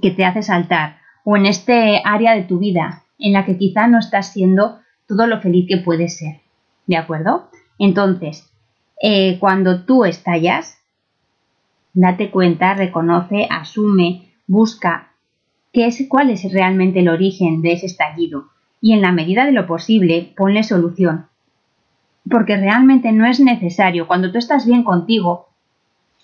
que 0.00 0.12
te 0.12 0.24
hace 0.24 0.42
saltar 0.42 0.96
o 1.24 1.36
en 1.36 1.44
este 1.44 2.00
área 2.06 2.34
de 2.34 2.44
tu 2.44 2.58
vida 2.58 3.02
en 3.18 3.34
la 3.34 3.44
que 3.44 3.58
quizá 3.58 3.86
no 3.86 3.98
estás 3.98 4.32
siendo 4.32 4.78
todo 5.06 5.26
lo 5.26 5.42
feliz 5.42 5.66
que 5.68 5.76
puedes 5.76 6.16
ser. 6.16 6.43
¿De 6.86 6.96
acuerdo? 6.96 7.50
Entonces, 7.78 8.50
eh, 9.02 9.38
cuando 9.38 9.84
tú 9.84 10.04
estallas, 10.04 10.78
Date 11.96 12.32
cuenta, 12.32 12.74
reconoce, 12.74 13.46
asume, 13.48 14.32
busca 14.48 15.12
qué 15.72 15.86
es, 15.86 16.04
cuál 16.08 16.30
es 16.30 16.52
realmente 16.52 16.98
el 16.98 17.08
origen 17.08 17.62
de 17.62 17.72
ese 17.72 17.86
estallido 17.86 18.48
y 18.80 18.92
en 18.92 19.00
la 19.00 19.12
medida 19.12 19.46
de 19.46 19.52
lo 19.52 19.68
posible 19.68 20.32
ponle 20.36 20.64
solución. 20.64 21.26
Porque 22.28 22.56
realmente 22.56 23.12
no 23.12 23.26
es 23.26 23.38
necesario, 23.38 24.08
cuando 24.08 24.32
tú 24.32 24.38
estás 24.38 24.66
bien 24.66 24.82
contigo, 24.82 25.50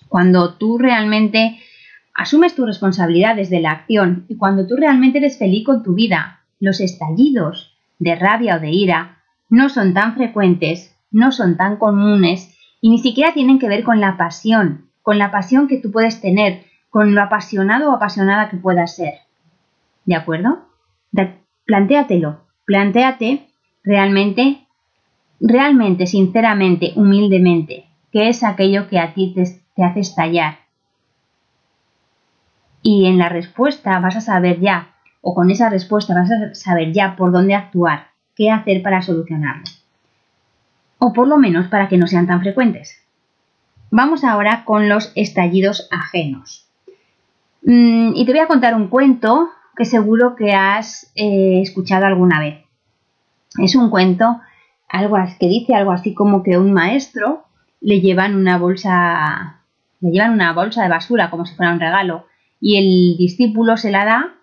cuando 0.09 0.55
tú 0.55 0.77
realmente 0.77 1.57
asumes 2.13 2.53
tus 2.53 2.65
responsabilidades 2.65 3.49
de 3.49 3.61
la 3.61 3.71
acción 3.71 4.25
y 4.27 4.35
cuando 4.35 4.67
tú 4.67 4.75
realmente 4.75 5.19
eres 5.19 5.39
feliz 5.39 5.65
con 5.65 5.83
tu 5.83 5.93
vida, 5.93 6.41
los 6.59 6.81
estallidos 6.81 7.77
de 7.97 8.15
rabia 8.15 8.57
o 8.57 8.59
de 8.59 8.71
ira 8.71 9.20
no 9.51 9.67
son 9.69 9.93
tan 9.93 10.15
frecuentes, 10.15 10.97
no 11.11 11.31
son 11.31 11.57
tan 11.57 11.75
comunes 11.75 12.57
y 12.79 12.89
ni 12.89 12.97
siquiera 12.97 13.33
tienen 13.33 13.59
que 13.59 13.67
ver 13.67 13.83
con 13.83 13.99
la 13.99 14.17
pasión, 14.17 14.89
con 15.03 15.19
la 15.19 15.29
pasión 15.29 15.67
que 15.67 15.77
tú 15.77 15.91
puedes 15.91 16.21
tener, 16.21 16.63
con 16.89 17.13
lo 17.13 17.21
apasionado 17.21 17.91
o 17.91 17.95
apasionada 17.95 18.49
que 18.49 18.57
puedas 18.57 18.95
ser. 18.95 19.13
¿De 20.05 20.15
acuerdo? 20.15 20.65
plantéatelo, 21.65 22.41
plantéate 22.65 23.47
realmente, 23.83 24.65
realmente, 25.39 26.07
sinceramente, 26.07 26.93
humildemente, 26.95 27.85
qué 28.11 28.29
es 28.29 28.43
aquello 28.43 28.87
que 28.87 28.99
a 28.99 29.13
ti 29.13 29.33
te 29.35 29.83
hace 29.83 29.99
estallar. 29.99 30.59
Y 32.81 33.05
en 33.05 33.17
la 33.17 33.29
respuesta 33.29 33.99
vas 33.99 34.15
a 34.15 34.21
saber 34.21 34.59
ya, 34.59 34.95
o 35.21 35.35
con 35.35 35.51
esa 35.51 35.69
respuesta 35.69 36.13
vas 36.13 36.31
a 36.31 36.55
saber 36.55 36.93
ya 36.93 37.15
por 37.15 37.31
dónde 37.31 37.53
actuar, 37.53 38.10
qué 38.35 38.49
hacer 38.49 38.81
para 38.81 39.01
solucionarlo. 39.01 39.63
O 40.99 41.13
por 41.13 41.27
lo 41.27 41.37
menos 41.37 41.67
para 41.67 41.87
que 41.87 41.97
no 41.97 42.07
sean 42.07 42.27
tan 42.27 42.41
frecuentes. 42.41 43.01
Vamos 43.89 44.23
ahora 44.23 44.63
con 44.65 44.87
los 44.87 45.11
estallidos 45.15 45.87
ajenos. 45.91 46.67
Mm, 47.63 48.13
y 48.15 48.25
te 48.25 48.31
voy 48.31 48.39
a 48.39 48.47
contar 48.47 48.75
un 48.75 48.87
cuento 48.87 49.49
que 49.75 49.85
seguro 49.85 50.35
que 50.35 50.53
has 50.53 51.11
eh, 51.15 51.61
escuchado 51.61 52.05
alguna 52.05 52.39
vez. 52.39 52.63
Es 53.59 53.75
un 53.75 53.89
cuento 53.89 54.39
algo 54.87 55.17
que 55.39 55.47
dice 55.47 55.75
algo 55.75 55.91
así 55.91 56.13
como 56.13 56.43
que 56.43 56.57
un 56.57 56.73
maestro 56.73 57.45
le 57.79 58.01
llevan 58.01 58.35
una 58.35 58.57
bolsa 58.57 59.61
le 60.01 60.11
llevan 60.11 60.33
una 60.33 60.53
bolsa 60.53 60.83
de 60.83 60.89
basura 60.89 61.29
como 61.29 61.45
si 61.45 61.55
fuera 61.55 61.73
un 61.73 61.79
regalo 61.79 62.25
y 62.59 62.77
el 62.77 63.17
discípulo 63.17 63.75
se 63.75 63.91
la 63.91 64.05
da, 64.05 64.35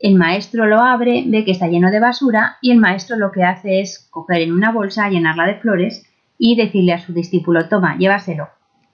el 0.00 0.14
maestro 0.14 0.66
lo 0.66 0.80
abre, 0.80 1.24
ve 1.26 1.44
que 1.44 1.50
está 1.50 1.68
lleno 1.68 1.90
de 1.90 2.00
basura 2.00 2.56
y 2.62 2.70
el 2.72 2.78
maestro 2.78 3.16
lo 3.16 3.30
que 3.30 3.44
hace 3.44 3.80
es 3.80 4.08
coger 4.10 4.40
en 4.40 4.52
una 4.52 4.72
bolsa, 4.72 5.10
llenarla 5.10 5.46
de 5.46 5.56
flores 5.56 6.06
y 6.38 6.56
decirle 6.56 6.94
a 6.94 6.98
su 6.98 7.12
discípulo, 7.12 7.68
toma, 7.68 7.98
llévaselo 7.98 8.48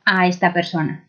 a 0.05 0.27
esta 0.27 0.53
persona 0.53 1.05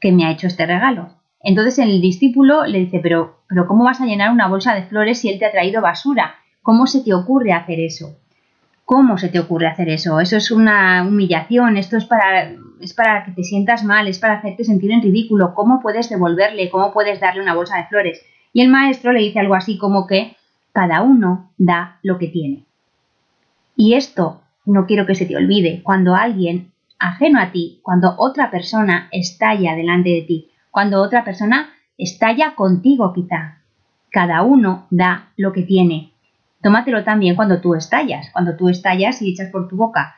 que 0.00 0.12
me 0.12 0.24
ha 0.24 0.30
hecho 0.30 0.46
este 0.46 0.64
regalo. 0.64 1.10
Entonces 1.40 1.78
el 1.78 2.00
discípulo 2.00 2.64
le 2.64 2.78
dice, 2.78 3.00
pero, 3.02 3.40
pero 3.46 3.66
¿cómo 3.66 3.84
vas 3.84 4.00
a 4.00 4.06
llenar 4.06 4.30
una 4.30 4.48
bolsa 4.48 4.74
de 4.74 4.84
flores 4.84 5.18
si 5.18 5.28
él 5.28 5.38
te 5.38 5.44
ha 5.44 5.52
traído 5.52 5.82
basura? 5.82 6.36
¿Cómo 6.62 6.86
se 6.86 7.02
te 7.02 7.12
ocurre 7.12 7.52
hacer 7.52 7.80
eso? 7.80 8.16
¿Cómo 8.86 9.18
se 9.18 9.28
te 9.28 9.40
ocurre 9.40 9.66
hacer 9.66 9.90
eso? 9.90 10.20
Eso 10.20 10.38
es 10.38 10.50
una 10.50 11.06
humillación, 11.06 11.76
esto 11.76 11.98
es 11.98 12.06
para, 12.06 12.50
es 12.80 12.94
para 12.94 13.26
que 13.26 13.32
te 13.32 13.42
sientas 13.42 13.84
mal, 13.84 14.08
es 14.08 14.18
para 14.18 14.34
hacerte 14.34 14.64
sentir 14.64 14.90
en 14.90 15.02
ridículo. 15.02 15.54
¿Cómo 15.54 15.80
puedes 15.80 16.08
devolverle? 16.08 16.70
¿Cómo 16.70 16.94
puedes 16.94 17.20
darle 17.20 17.42
una 17.42 17.54
bolsa 17.54 17.76
de 17.76 17.84
flores? 17.84 18.22
Y 18.54 18.62
el 18.62 18.70
maestro 18.70 19.12
le 19.12 19.20
dice 19.20 19.40
algo 19.40 19.54
así 19.54 19.76
como 19.76 20.06
que 20.06 20.36
cada 20.72 21.02
uno 21.02 21.50
da 21.58 21.98
lo 22.02 22.16
que 22.16 22.28
tiene. 22.28 22.64
Y 23.76 23.94
esto 23.94 24.40
no 24.64 24.86
quiero 24.86 25.04
que 25.04 25.14
se 25.14 25.26
te 25.26 25.36
olvide. 25.36 25.82
Cuando 25.82 26.14
alguien 26.14 26.72
ajeno 26.98 27.38
a 27.38 27.52
ti, 27.52 27.80
cuando 27.82 28.14
otra 28.16 28.50
persona 28.50 29.08
estalla 29.10 29.74
delante 29.74 30.08
de 30.08 30.22
ti, 30.22 30.50
cuando 30.70 31.02
otra 31.02 31.22
persona 31.24 31.68
estalla 31.98 32.54
contigo 32.54 33.12
quizá. 33.12 33.58
Cada 34.10 34.42
uno 34.42 34.86
da 34.88 35.32
lo 35.36 35.52
que 35.52 35.62
tiene. 35.64 36.12
Tómatelo 36.62 37.04
también 37.04 37.36
cuando 37.36 37.60
tú 37.60 37.74
estallas, 37.74 38.30
cuando 38.32 38.56
tú 38.56 38.70
estallas 38.70 39.20
y 39.20 39.30
echas 39.30 39.50
por 39.50 39.68
tu 39.68 39.76
boca 39.76 40.14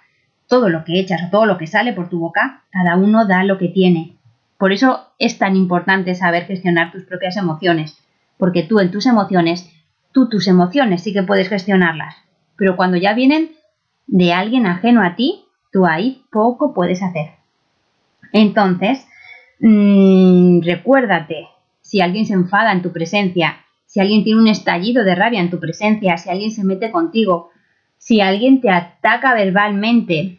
todo 0.48 0.68
lo 0.68 0.84
que 0.84 1.00
echas 1.00 1.22
o 1.26 1.30
todo 1.30 1.46
lo 1.46 1.58
que 1.58 1.66
sale 1.66 1.92
por 1.92 2.08
tu 2.08 2.18
boca, 2.18 2.62
cada 2.70 2.96
uno 2.96 3.26
da 3.26 3.44
lo 3.44 3.58
que 3.58 3.68
tiene. 3.68 4.16
Por 4.58 4.72
eso 4.72 5.08
es 5.18 5.38
tan 5.38 5.56
importante 5.56 6.14
saber 6.14 6.44
gestionar 6.44 6.92
tus 6.92 7.04
propias 7.04 7.36
emociones, 7.36 7.98
porque 8.38 8.62
tú 8.62 8.80
en 8.80 8.90
tus 8.90 9.06
emociones, 9.06 9.70
tú 10.12 10.28
tus 10.28 10.46
emociones 10.46 11.02
sí 11.02 11.12
que 11.12 11.22
puedes 11.22 11.48
gestionarlas, 11.48 12.16
pero 12.56 12.76
cuando 12.76 12.96
ya 12.96 13.14
vienen 13.14 13.52
de 14.06 14.32
alguien 14.32 14.66
ajeno 14.66 15.02
a 15.02 15.16
ti, 15.16 15.44
tú 15.72 15.86
ahí 15.86 16.24
poco 16.30 16.74
puedes 16.74 17.02
hacer. 17.02 17.30
Entonces, 18.32 19.06
mm, 19.60 20.60
recuérdate, 20.62 21.48
si 21.80 22.00
alguien 22.00 22.26
se 22.26 22.34
enfada 22.34 22.72
en 22.72 22.82
tu 22.82 22.92
presencia, 22.92 23.58
si 23.86 24.00
alguien 24.00 24.24
tiene 24.24 24.40
un 24.40 24.48
estallido 24.48 25.04
de 25.04 25.14
rabia 25.14 25.40
en 25.40 25.50
tu 25.50 25.60
presencia, 25.60 26.16
si 26.16 26.28
alguien 26.28 26.50
se 26.50 26.64
mete 26.64 26.90
contigo, 26.90 27.50
si 27.98 28.20
alguien 28.20 28.60
te 28.60 28.70
ataca 28.70 29.34
verbalmente, 29.34 30.38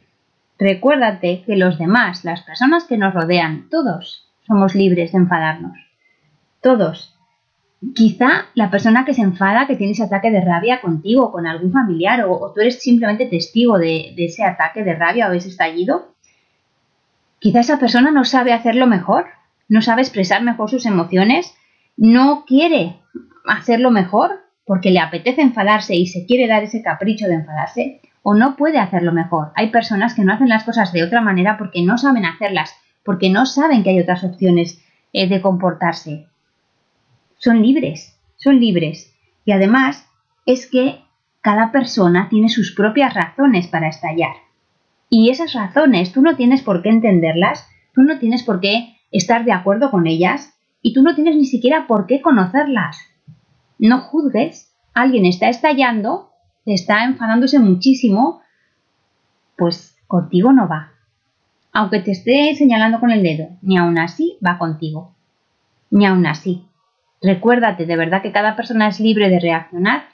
recuérdate 0.60 1.44
que 1.46 1.56
los 1.56 1.78
demás, 1.78 2.24
las 2.24 2.42
personas 2.44 2.86
que 2.86 2.98
nos 2.98 3.14
rodean, 3.14 3.70
todos 3.70 4.28
somos 4.46 4.76
libres 4.76 5.12
de 5.12 5.18
enfadarnos. 5.18 5.78
Todos. 6.62 7.17
Quizá 7.94 8.48
la 8.56 8.72
persona 8.72 9.06
que 9.06 9.14
se 9.14 9.22
enfada, 9.22 9.68
que 9.68 9.76
tiene 9.76 9.92
ese 9.92 10.04
ataque 10.04 10.32
de 10.32 10.42
rabia 10.42 10.82
contigo, 10.82 11.32
con 11.32 11.46
algún 11.46 11.72
familiar, 11.72 12.26
o, 12.28 12.52
tú 12.52 12.62
eres 12.62 12.82
simplemente 12.82 13.28
testigo 13.28 13.78
de, 13.78 14.16
ese 14.18 14.44
ataque 14.44 14.84
de 14.84 14.96
rabia 14.96 15.30
o 15.30 15.34
ese 15.34 15.50
estallido, 15.50 16.16
quizá 17.40 17.60
esa 17.60 17.80
persona 17.80 18.10
no 18.10 18.26
sabe 18.26 18.52
hacerlo 18.52 18.88
mejor, 18.88 19.28
no 19.70 19.84
sabe 19.84 20.02
expresar 20.02 20.42
mejor 20.42 20.72
sus 20.72 20.88
emociones, 20.88 21.56
no 21.98 22.46
quiere 22.48 23.00
hacerlo 23.46 23.92
mejor 23.92 24.40
porque 24.66 24.90
le 24.90 25.00
apetece 25.00 25.44
enfadarse 25.44 25.96
y 25.96 26.08
se 26.08 26.26
quiere 26.26 26.48
dar 26.48 26.64
ese 26.64 26.82
capricho 26.82 27.28
de 27.28 27.36
enfadarse, 27.36 28.02
o 28.24 28.34
no 28.34 28.56
puede 28.56 28.80
hacerlo 28.80 29.14
mejor. 29.14 29.52
Hay 29.56 29.70
personas 29.70 30.16
que 30.16 30.24
no 30.24 30.34
hacen 30.34 30.50
las 30.50 30.64
cosas 30.64 30.92
de 30.94 31.04
otra 31.04 31.22
manera 31.22 31.58
porque 31.60 31.84
no 31.84 32.00
saben 32.00 32.26
hacerlas, 32.26 32.76
porque 33.04 33.30
no 33.30 33.46
saben 33.46 33.84
que 33.84 33.92
hay 33.92 34.00
otras 34.00 34.24
opciones 34.24 34.84
eh, 35.14 35.30
de 35.30 35.42
comportarse 35.42 36.28
son 37.38 37.62
libres, 37.62 38.20
son 38.36 38.60
libres. 38.60 39.14
Y 39.46 39.52
además 39.52 40.08
es 40.46 40.68
que 40.68 41.02
cada 41.42 41.72
persona 41.72 42.28
tiene 42.30 42.50
sus 42.50 42.74
propias 42.74 43.14
razones 43.14 43.68
para 43.68 43.88
estallar. 43.88 44.36
Y 45.10 45.30
esas 45.30 45.54
razones 45.54 46.12
tú 46.12 46.22
no 46.22 46.36
tienes 46.36 46.62
por 46.62 46.82
qué 46.82 46.90
entenderlas, 46.90 47.68
tú 47.94 48.02
no 48.02 48.20
tienes 48.20 48.44
por 48.44 48.60
qué 48.60 48.98
estar 49.12 49.46
de 49.46 49.54
acuerdo 49.54 49.90
con 49.90 50.08
ellas 50.08 50.54
y 50.82 50.94
tú 50.94 51.02
no 51.02 51.16
tienes 51.16 51.36
ni 51.36 51.46
siquiera 51.46 51.88
por 51.88 52.06
qué 52.08 52.22
conocerlas. 52.22 52.98
No 53.80 54.02
juzgues, 54.02 54.76
alguien 54.94 55.26
está 55.26 55.50
estallando, 55.50 56.32
está 56.66 57.06
enfadándose 57.06 57.60
muchísimo, 57.60 58.42
pues 59.58 59.96
contigo 60.08 60.52
no 60.52 60.68
va. 60.68 60.92
Aunque 61.72 62.00
te 62.00 62.12
esté 62.12 62.56
señalando 62.56 63.00
con 63.00 63.12
el 63.12 63.24
dedo, 63.24 63.50
ni 63.62 63.78
aún 63.78 63.98
así 64.00 64.38
va 64.46 64.58
contigo. 64.58 65.14
Ni 65.92 66.06
aún 66.06 66.26
así. 66.26 66.66
Recuérdate 67.22 67.86
de 67.86 67.98
verdad 67.98 68.22
que 68.22 68.32
cada 68.32 68.56
persona 68.56 68.88
es 68.88 69.00
libre 69.00 69.30
de 69.30 69.40
reaccionar, 69.40 70.08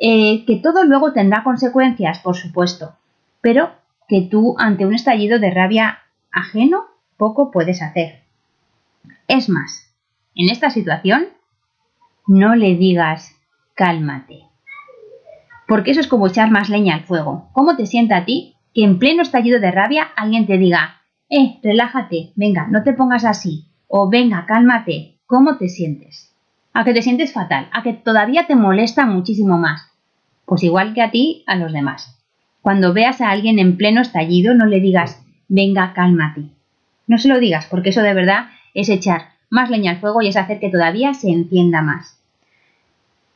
eh, 0.00 0.44
que 0.46 0.56
todo 0.56 0.84
luego 0.84 1.12
tendrá 1.12 1.42
consecuencias, 1.42 2.18
por 2.20 2.36
supuesto, 2.36 2.96
pero 3.40 3.70
que 4.08 4.22
tú 4.22 4.54
ante 4.58 4.86
un 4.86 4.94
estallido 4.94 5.38
de 5.38 5.50
rabia 5.50 5.98
ajeno 6.30 6.84
poco 7.16 7.50
puedes 7.50 7.82
hacer. 7.82 8.22
Es 9.28 9.48
más, 9.48 9.92
en 10.34 10.50
esta 10.50 10.70
situación 10.70 11.28
no 12.26 12.54
le 12.54 12.76
digas 12.76 13.34
cálmate, 13.74 14.44
porque 15.66 15.90
eso 15.90 16.00
es 16.00 16.08
como 16.08 16.28
echar 16.28 16.50
más 16.50 16.68
leña 16.68 16.94
al 16.94 17.04
fuego. 17.04 17.48
¿Cómo 17.52 17.76
te 17.76 17.86
sienta 17.86 18.18
a 18.18 18.24
ti 18.24 18.54
que 18.74 18.84
en 18.84 18.98
pleno 18.98 19.22
estallido 19.22 19.60
de 19.60 19.70
rabia 19.70 20.08
alguien 20.16 20.46
te 20.46 20.58
diga, 20.58 21.02
eh, 21.28 21.58
relájate, 21.62 22.32
venga, 22.36 22.68
no 22.68 22.82
te 22.82 22.92
pongas 22.92 23.24
así, 23.24 23.66
o 23.88 24.08
venga, 24.08 24.46
cálmate, 24.46 25.18
¿cómo 25.26 25.56
te 25.56 25.68
sientes? 25.68 26.35
A 26.76 26.84
que 26.84 26.92
te 26.92 27.00
sientes 27.00 27.32
fatal, 27.32 27.70
a 27.72 27.82
que 27.82 27.94
todavía 27.94 28.46
te 28.46 28.54
molesta 28.54 29.06
muchísimo 29.06 29.56
más. 29.56 29.88
Pues 30.44 30.62
igual 30.62 30.92
que 30.92 31.00
a 31.00 31.10
ti, 31.10 31.42
a 31.46 31.56
los 31.56 31.72
demás. 31.72 32.18
Cuando 32.60 32.92
veas 32.92 33.22
a 33.22 33.30
alguien 33.30 33.58
en 33.58 33.78
pleno 33.78 34.02
estallido, 34.02 34.52
no 34.52 34.66
le 34.66 34.80
digas, 34.80 35.24
venga, 35.48 35.94
cálmate. 35.94 36.42
No 37.06 37.16
se 37.16 37.28
lo 37.28 37.38
digas, 37.38 37.64
porque 37.64 37.88
eso 37.88 38.02
de 38.02 38.12
verdad 38.12 38.48
es 38.74 38.90
echar 38.90 39.30
más 39.48 39.70
leña 39.70 39.92
al 39.92 40.00
fuego 40.00 40.20
y 40.20 40.28
es 40.28 40.36
hacer 40.36 40.60
que 40.60 40.68
todavía 40.68 41.14
se 41.14 41.30
encienda 41.30 41.80
más. 41.80 42.20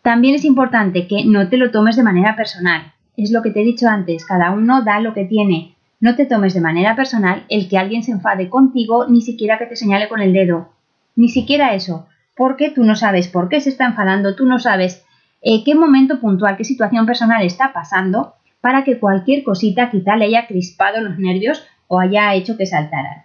También 0.02 0.34
es 0.34 0.44
importante 0.44 1.06
que 1.06 1.24
no 1.24 1.48
te 1.48 1.56
lo 1.56 1.70
tomes 1.70 1.96
de 1.96 2.02
manera 2.02 2.36
personal. 2.36 2.92
Es 3.16 3.30
lo 3.30 3.40
que 3.40 3.52
te 3.52 3.62
he 3.62 3.64
dicho 3.64 3.88
antes, 3.88 4.26
cada 4.26 4.50
uno 4.50 4.82
da 4.82 5.00
lo 5.00 5.14
que 5.14 5.24
tiene. 5.24 5.76
No 5.98 6.14
te 6.14 6.26
tomes 6.26 6.52
de 6.52 6.60
manera 6.60 6.94
personal 6.94 7.46
el 7.48 7.70
que 7.70 7.78
alguien 7.78 8.02
se 8.02 8.12
enfade 8.12 8.50
contigo, 8.50 9.06
ni 9.08 9.22
siquiera 9.22 9.56
que 9.56 9.64
te 9.64 9.76
señale 9.76 10.10
con 10.10 10.20
el 10.20 10.34
dedo. 10.34 10.74
Ni 11.16 11.30
siquiera 11.30 11.74
eso, 11.74 12.06
porque 12.40 12.70
tú 12.70 12.84
no 12.84 12.96
sabes 12.96 13.28
por 13.28 13.50
qué 13.50 13.60
se 13.60 13.68
está 13.68 13.84
enfadando, 13.84 14.34
tú 14.34 14.46
no 14.46 14.58
sabes 14.58 15.04
eh, 15.42 15.62
qué 15.62 15.74
momento 15.74 16.20
puntual, 16.20 16.56
qué 16.56 16.64
situación 16.64 17.04
personal 17.04 17.44
está 17.44 17.74
pasando 17.74 18.32
para 18.62 18.82
que 18.82 18.98
cualquier 18.98 19.44
cosita 19.44 19.90
quizá 19.90 20.16
le 20.16 20.24
haya 20.24 20.46
crispado 20.46 21.02
los 21.02 21.18
nervios 21.18 21.62
o 21.86 22.00
haya 22.00 22.32
hecho 22.34 22.56
que 22.56 22.64
saltaran. 22.64 23.24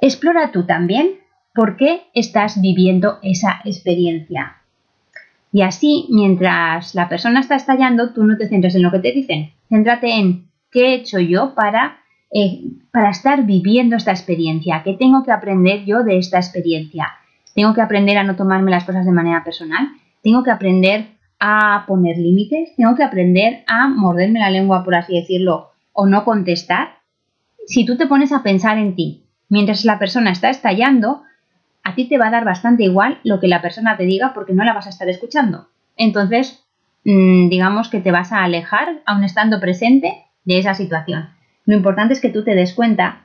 Explora 0.00 0.50
tú 0.50 0.64
también 0.66 1.10
por 1.54 1.76
qué 1.76 2.02
estás 2.12 2.60
viviendo 2.60 3.20
esa 3.22 3.60
experiencia. 3.64 4.56
Y 5.52 5.62
así, 5.62 6.08
mientras 6.10 6.96
la 6.96 7.08
persona 7.08 7.38
está 7.38 7.54
estallando, 7.54 8.12
tú 8.12 8.24
no 8.24 8.36
te 8.36 8.48
centres 8.48 8.74
en 8.74 8.82
lo 8.82 8.90
que 8.90 8.98
te 8.98 9.12
dicen. 9.12 9.52
Céntrate 9.68 10.10
en 10.12 10.48
qué 10.72 10.86
he 10.86 10.94
hecho 10.94 11.20
yo 11.20 11.54
para, 11.54 12.00
eh, 12.32 12.62
para 12.90 13.10
estar 13.10 13.46
viviendo 13.46 13.94
esta 13.94 14.10
experiencia, 14.10 14.82
qué 14.82 14.94
tengo 14.94 15.22
que 15.22 15.30
aprender 15.30 15.84
yo 15.84 16.02
de 16.02 16.18
esta 16.18 16.38
experiencia. 16.38 17.12
Tengo 17.54 17.74
que 17.74 17.82
aprender 17.82 18.18
a 18.18 18.24
no 18.24 18.36
tomarme 18.36 18.70
las 18.70 18.84
cosas 18.84 19.04
de 19.04 19.12
manera 19.12 19.44
personal. 19.44 19.88
Tengo 20.22 20.42
que 20.42 20.50
aprender 20.50 21.06
a 21.38 21.84
poner 21.86 22.16
límites. 22.16 22.74
Tengo 22.76 22.94
que 22.94 23.04
aprender 23.04 23.64
a 23.66 23.88
morderme 23.88 24.40
la 24.40 24.50
lengua, 24.50 24.84
por 24.84 24.94
así 24.94 25.14
decirlo, 25.14 25.70
o 25.92 26.06
no 26.06 26.24
contestar 26.24 27.02
si 27.66 27.84
tú 27.84 27.96
te 27.96 28.06
pones 28.06 28.32
a 28.32 28.42
pensar 28.42 28.78
en 28.78 28.94
ti 28.94 29.24
mientras 29.48 29.84
la 29.84 29.98
persona 29.98 30.30
está 30.30 30.50
estallando, 30.50 31.22
a 31.84 31.94
ti 31.94 32.08
te 32.08 32.18
va 32.18 32.28
a 32.28 32.30
dar 32.30 32.44
bastante 32.44 32.84
igual 32.84 33.20
lo 33.22 33.40
que 33.40 33.48
la 33.48 33.60
persona 33.60 33.96
te 33.96 34.04
diga 34.04 34.32
porque 34.34 34.54
no 34.54 34.64
la 34.64 34.72
vas 34.72 34.86
a 34.86 34.90
estar 34.90 35.08
escuchando. 35.08 35.68
Entonces, 35.96 36.64
mm, 37.04 37.48
digamos 37.48 37.88
que 37.88 38.00
te 38.00 38.12
vas 38.12 38.32
a 38.32 38.44
alejar, 38.44 39.02
aun 39.04 39.24
estando 39.24 39.60
presente, 39.60 40.24
de 40.44 40.58
esa 40.58 40.74
situación. 40.74 41.28
Lo 41.66 41.76
importante 41.76 42.14
es 42.14 42.20
que 42.20 42.30
tú 42.30 42.42
te 42.42 42.54
des 42.54 42.74
cuenta 42.74 43.21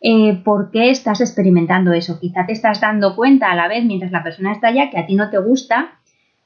eh, 0.00 0.40
por 0.44 0.70
qué 0.70 0.90
estás 0.90 1.20
experimentando 1.20 1.92
eso. 1.92 2.18
Quizá 2.18 2.46
te 2.46 2.52
estás 2.52 2.80
dando 2.80 3.16
cuenta 3.16 3.50
a 3.50 3.54
la 3.54 3.68
vez 3.68 3.84
mientras 3.84 4.12
la 4.12 4.22
persona 4.22 4.52
estalla 4.52 4.90
que 4.90 4.98
a 4.98 5.06
ti 5.06 5.14
no 5.14 5.30
te 5.30 5.38
gusta, 5.38 5.98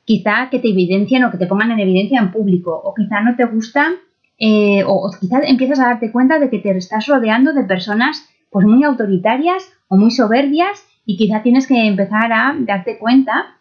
quizá 0.04 0.48
que 0.50 0.58
te 0.58 0.68
evidencien 0.68 1.24
o 1.24 1.30
que 1.30 1.38
te 1.38 1.46
pongan 1.46 1.70
en 1.70 1.80
evidencia 1.80 2.20
en 2.20 2.30
público, 2.32 2.72
o 2.72 2.94
quizá 2.94 3.20
no 3.20 3.36
te 3.36 3.44
gusta 3.44 3.94
eh, 4.38 4.82
o, 4.86 5.10
quizás 5.20 5.42
empiezas 5.46 5.78
a 5.78 5.86
darte 5.86 6.10
cuenta 6.10 6.38
de 6.38 6.50
que 6.50 6.58
te 6.58 6.76
estás 6.76 7.06
rodeando 7.06 7.52
de 7.52 7.64
personas 7.64 8.28
pues 8.50 8.66
muy 8.66 8.82
autoritarias 8.84 9.72
o 9.88 9.96
muy 9.96 10.10
soberbias 10.10 10.84
y 11.06 11.16
quizá 11.16 11.42
tienes 11.42 11.66
que 11.66 11.86
empezar 11.86 12.32
a 12.32 12.54
darte 12.58 12.98
cuenta 12.98 13.58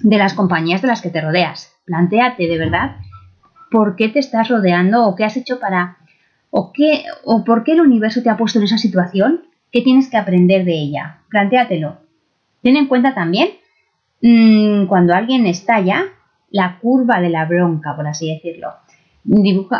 de 0.00 0.18
las 0.18 0.34
compañías 0.34 0.82
de 0.82 0.88
las 0.88 1.00
que 1.00 1.10
te 1.10 1.20
rodeas. 1.20 1.72
Plantéate 1.86 2.46
de 2.46 2.58
verdad 2.58 2.96
por 3.70 3.96
qué 3.96 4.08
te 4.08 4.18
estás 4.18 4.48
rodeando 4.48 5.06
o 5.06 5.14
qué 5.14 5.24
has 5.24 5.36
hecho 5.36 5.58
para 5.58 5.98
o 6.56 6.72
qué 6.72 7.04
o 7.24 7.42
por 7.44 7.64
qué 7.64 7.72
el 7.72 7.80
universo 7.80 8.22
te 8.22 8.30
ha 8.30 8.36
puesto 8.36 8.58
en 8.58 8.66
esa 8.66 8.78
situación, 8.78 9.42
qué 9.72 9.80
tienes 9.80 10.08
que 10.08 10.16
aprender 10.16 10.64
de 10.64 10.74
ella. 10.74 11.18
Plantéatelo. 11.28 11.98
Ten 12.62 12.76
en 12.76 12.86
cuenta 12.86 13.14
también 13.14 13.48
mmm, 14.22 14.86
cuando 14.86 15.14
alguien 15.14 15.46
estalla 15.46 16.04
la 16.50 16.78
curva 16.78 17.20
de 17.20 17.30
la 17.30 17.44
bronca, 17.46 17.96
por 17.96 18.06
así 18.06 18.32
decirlo 18.32 18.68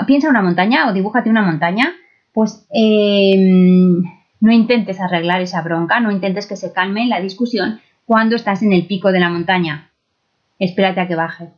piensa 0.06 0.28
una 0.28 0.42
montaña 0.42 0.88
o 0.88 0.92
dibújate 0.92 1.30
una 1.30 1.42
montaña, 1.42 1.92
pues 2.32 2.66
em, 2.70 4.02
no 4.40 4.52
intentes 4.52 5.00
arreglar 5.00 5.40
esa 5.40 5.62
bronca, 5.62 6.00
no 6.00 6.10
intentes 6.10 6.46
que 6.46 6.56
se 6.56 6.72
calme 6.72 7.06
la 7.06 7.20
discusión 7.20 7.80
cuando 8.06 8.36
estás 8.36 8.62
en 8.62 8.72
el 8.72 8.86
pico 8.86 9.12
de 9.12 9.20
la 9.20 9.30
montaña. 9.30 9.90
Espérate 10.58 11.00
a 11.00 11.08
que 11.08 11.14
baje. 11.14 11.48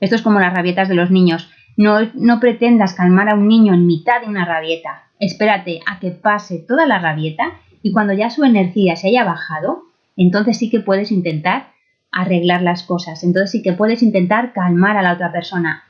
Esto 0.00 0.16
es 0.16 0.22
como 0.22 0.40
las 0.40 0.52
rabietas 0.52 0.88
de 0.88 0.94
los 0.94 1.10
niños. 1.10 1.50
No, 1.76 2.40
pretendas 2.40 2.94
calmar 2.94 3.30
a 3.30 3.34
un 3.34 3.48
niño 3.48 3.74
en 3.74 3.86
mitad 3.86 4.20
de 4.20 4.28
una 4.28 4.44
rabieta. 4.44 5.04
Espérate 5.18 5.80
a 5.86 5.98
que 5.98 6.10
pase 6.10 6.58
toda 6.58 6.86
la 6.86 6.98
rabieta 6.98 7.52
y 7.82 7.92
cuando 7.92 8.12
ya 8.12 8.30
su 8.30 8.44
energía 8.44 8.96
se 8.96 9.08
haya 9.08 9.24
bajado, 9.24 9.84
entonces 10.16 10.58
sí 10.58 10.70
que 10.70 10.80
puedes 10.80 11.10
intentar 11.10 11.72
arreglar 12.10 12.62
las 12.62 12.82
cosas. 12.82 13.24
Entonces 13.24 13.50
sí 13.50 13.62
que 13.62 13.72
puedes 13.72 14.02
intentar 14.02 14.52
calmar 14.52 14.96
a 14.96 15.02
la 15.02 15.14
otra 15.14 15.32
persona 15.32 15.84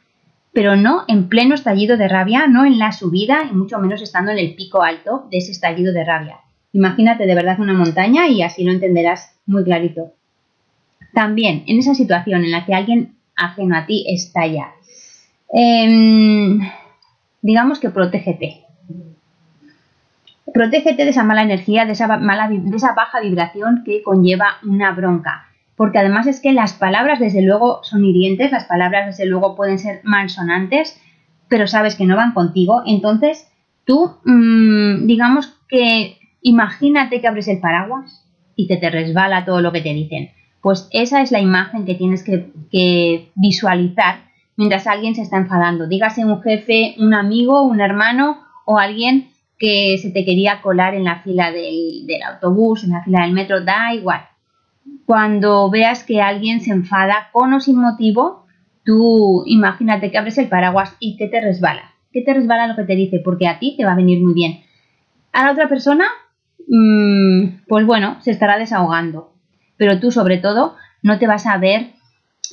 pero 0.52 0.76
no 0.76 1.04
en 1.08 1.28
pleno 1.28 1.54
estallido 1.54 1.96
de 1.96 2.08
rabia, 2.08 2.46
no 2.46 2.64
en 2.64 2.78
la 2.78 2.92
subida 2.92 3.44
y 3.50 3.54
mucho 3.54 3.78
menos 3.78 4.02
estando 4.02 4.32
en 4.32 4.38
el 4.38 4.54
pico 4.54 4.82
alto 4.82 5.26
de 5.30 5.38
ese 5.38 5.52
estallido 5.52 5.92
de 5.92 6.04
rabia. 6.04 6.40
Imagínate 6.72 7.26
de 7.26 7.34
verdad 7.34 7.58
una 7.58 7.72
montaña 7.72 8.28
y 8.28 8.42
así 8.42 8.64
lo 8.64 8.72
entenderás 8.72 9.38
muy 9.46 9.64
clarito. 9.64 10.12
También 11.14 11.64
en 11.66 11.78
esa 11.78 11.94
situación 11.94 12.44
en 12.44 12.50
la 12.50 12.64
que 12.66 12.74
alguien 12.74 13.16
ajeno 13.34 13.76
a 13.76 13.86
ti 13.86 14.04
estalla, 14.08 14.72
em, 15.52 16.60
digamos 17.42 17.78
que 17.78 17.90
protégete. 17.90 18.64
Protégete 20.52 21.04
de 21.04 21.10
esa 21.10 21.24
mala 21.24 21.42
energía, 21.42 21.86
de 21.86 21.92
esa, 21.92 22.06
mala, 22.18 22.48
de 22.48 22.76
esa 22.76 22.94
baja 22.94 23.20
vibración 23.20 23.82
que 23.84 24.02
conlleva 24.02 24.58
una 24.64 24.92
bronca 24.92 25.52
porque 25.76 25.98
además 25.98 26.26
es 26.26 26.40
que 26.40 26.52
las 26.52 26.74
palabras 26.74 27.18
desde 27.18 27.42
luego 27.42 27.80
son 27.82 28.04
hirientes, 28.04 28.52
las 28.52 28.66
palabras 28.66 29.06
desde 29.06 29.26
luego 29.26 29.56
pueden 29.56 29.80
ser 29.80 30.00
malsonantes, 30.04 31.00
pero 31.48 31.66
sabes 31.66 31.96
que 31.96 32.06
no 32.06 32.16
van 32.16 32.34
contigo, 32.34 32.82
entonces 32.86 33.48
tú 33.84 34.12
mmm, 34.24 35.06
digamos 35.06 35.58
que 35.68 36.18
imagínate 36.40 37.20
que 37.20 37.28
abres 37.28 37.48
el 37.48 37.58
paraguas 37.58 38.24
y 38.54 38.68
te 38.68 38.90
resbala 38.90 39.44
todo 39.44 39.60
lo 39.60 39.72
que 39.72 39.80
te 39.80 39.92
dicen. 39.92 40.30
Pues 40.60 40.88
esa 40.92 41.20
es 41.20 41.32
la 41.32 41.40
imagen 41.40 41.84
que 41.84 41.96
tienes 41.96 42.22
que, 42.22 42.52
que 42.70 43.30
visualizar 43.34 44.20
mientras 44.62 44.86
alguien 44.86 45.14
se 45.14 45.22
está 45.22 45.36
enfadando. 45.36 45.86
Dígase 45.86 46.24
un 46.24 46.40
jefe, 46.42 46.94
un 46.98 47.14
amigo, 47.14 47.62
un 47.62 47.80
hermano 47.80 48.42
o 48.64 48.78
alguien 48.78 49.30
que 49.58 49.98
se 49.98 50.10
te 50.10 50.24
quería 50.24 50.60
colar 50.60 50.94
en 50.94 51.04
la 51.04 51.22
fila 51.22 51.52
del, 51.52 52.06
del 52.06 52.22
autobús, 52.22 52.84
en 52.84 52.90
la 52.90 53.02
fila 53.04 53.22
del 53.22 53.32
metro, 53.32 53.64
da 53.64 53.94
igual 53.94 54.22
cuando 55.04 55.70
veas 55.70 56.04
que 56.04 56.22
alguien 56.22 56.60
se 56.60 56.70
enfada 56.70 57.28
con 57.32 57.52
o 57.52 57.60
sin 57.60 57.76
motivo, 57.76 58.46
tú 58.84 59.42
imagínate 59.46 60.10
que 60.10 60.18
abres 60.18 60.38
el 60.38 60.48
paraguas 60.48 60.96
y 61.00 61.16
que 61.16 61.28
te 61.28 61.40
resbala. 61.40 61.92
Que 62.12 62.22
te 62.22 62.34
resbala 62.34 62.66
lo 62.66 62.76
que 62.76 62.84
te 62.84 62.96
dice, 62.96 63.20
porque 63.24 63.48
a 63.48 63.58
ti 63.58 63.74
te 63.76 63.84
va 63.84 63.92
a 63.92 63.96
venir 63.96 64.22
muy 64.22 64.34
bien. 64.34 64.62
A 65.32 65.44
la 65.44 65.52
otra 65.52 65.68
persona, 65.68 66.06
mm, 66.68 67.64
pues 67.68 67.86
bueno, 67.86 68.16
se 68.20 68.30
estará 68.30 68.58
desahogando. 68.58 69.32
Pero 69.76 69.98
tú, 69.98 70.10
sobre 70.10 70.38
todo, 70.38 70.76
no 71.02 71.18
te 71.18 71.26
vas 71.26 71.46
a 71.46 71.58
ver, 71.58 71.92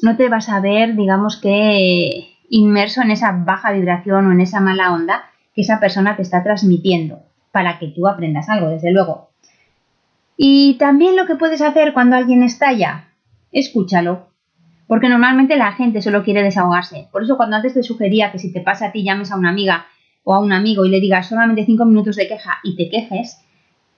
no 0.03 0.17
te 0.17 0.29
vas 0.29 0.49
a 0.49 0.59
ver, 0.59 0.95
digamos 0.95 1.37
que 1.37 2.37
inmerso 2.49 3.01
en 3.01 3.11
esa 3.11 3.31
baja 3.31 3.71
vibración 3.71 4.27
o 4.27 4.31
en 4.31 4.41
esa 4.41 4.59
mala 4.59 4.93
onda 4.93 5.23
que 5.53 5.61
esa 5.61 5.79
persona 5.79 6.15
te 6.15 6.21
está 6.21 6.43
transmitiendo 6.43 7.23
para 7.51 7.79
que 7.79 7.87
tú 7.87 8.07
aprendas 8.07 8.49
algo, 8.49 8.69
desde 8.69 8.91
luego. 8.91 9.29
Y 10.37 10.75
también 10.75 11.15
lo 11.15 11.25
que 11.25 11.35
puedes 11.35 11.61
hacer 11.61 11.93
cuando 11.93 12.15
alguien 12.15 12.43
estalla, 12.43 13.09
escúchalo. 13.51 14.29
Porque 14.87 15.09
normalmente 15.09 15.57
la 15.57 15.73
gente 15.73 16.01
solo 16.01 16.23
quiere 16.23 16.41
desahogarse. 16.41 17.09
Por 17.11 17.23
eso 17.23 17.37
cuando 17.37 17.57
antes 17.57 17.73
te 17.73 17.83
sugería 17.83 18.31
que 18.31 18.39
si 18.39 18.51
te 18.51 18.61
pasa 18.61 18.87
a 18.87 18.91
ti 18.91 19.03
llames 19.03 19.31
a 19.31 19.35
una 19.35 19.49
amiga 19.49 19.85
o 20.23 20.33
a 20.33 20.39
un 20.39 20.51
amigo 20.51 20.85
y 20.85 20.89
le 20.89 20.99
digas 20.99 21.27
solamente 21.27 21.65
cinco 21.65 21.85
minutos 21.85 22.15
de 22.15 22.27
queja 22.27 22.57
y 22.63 22.75
te 22.75 22.89
quejes, 22.89 23.39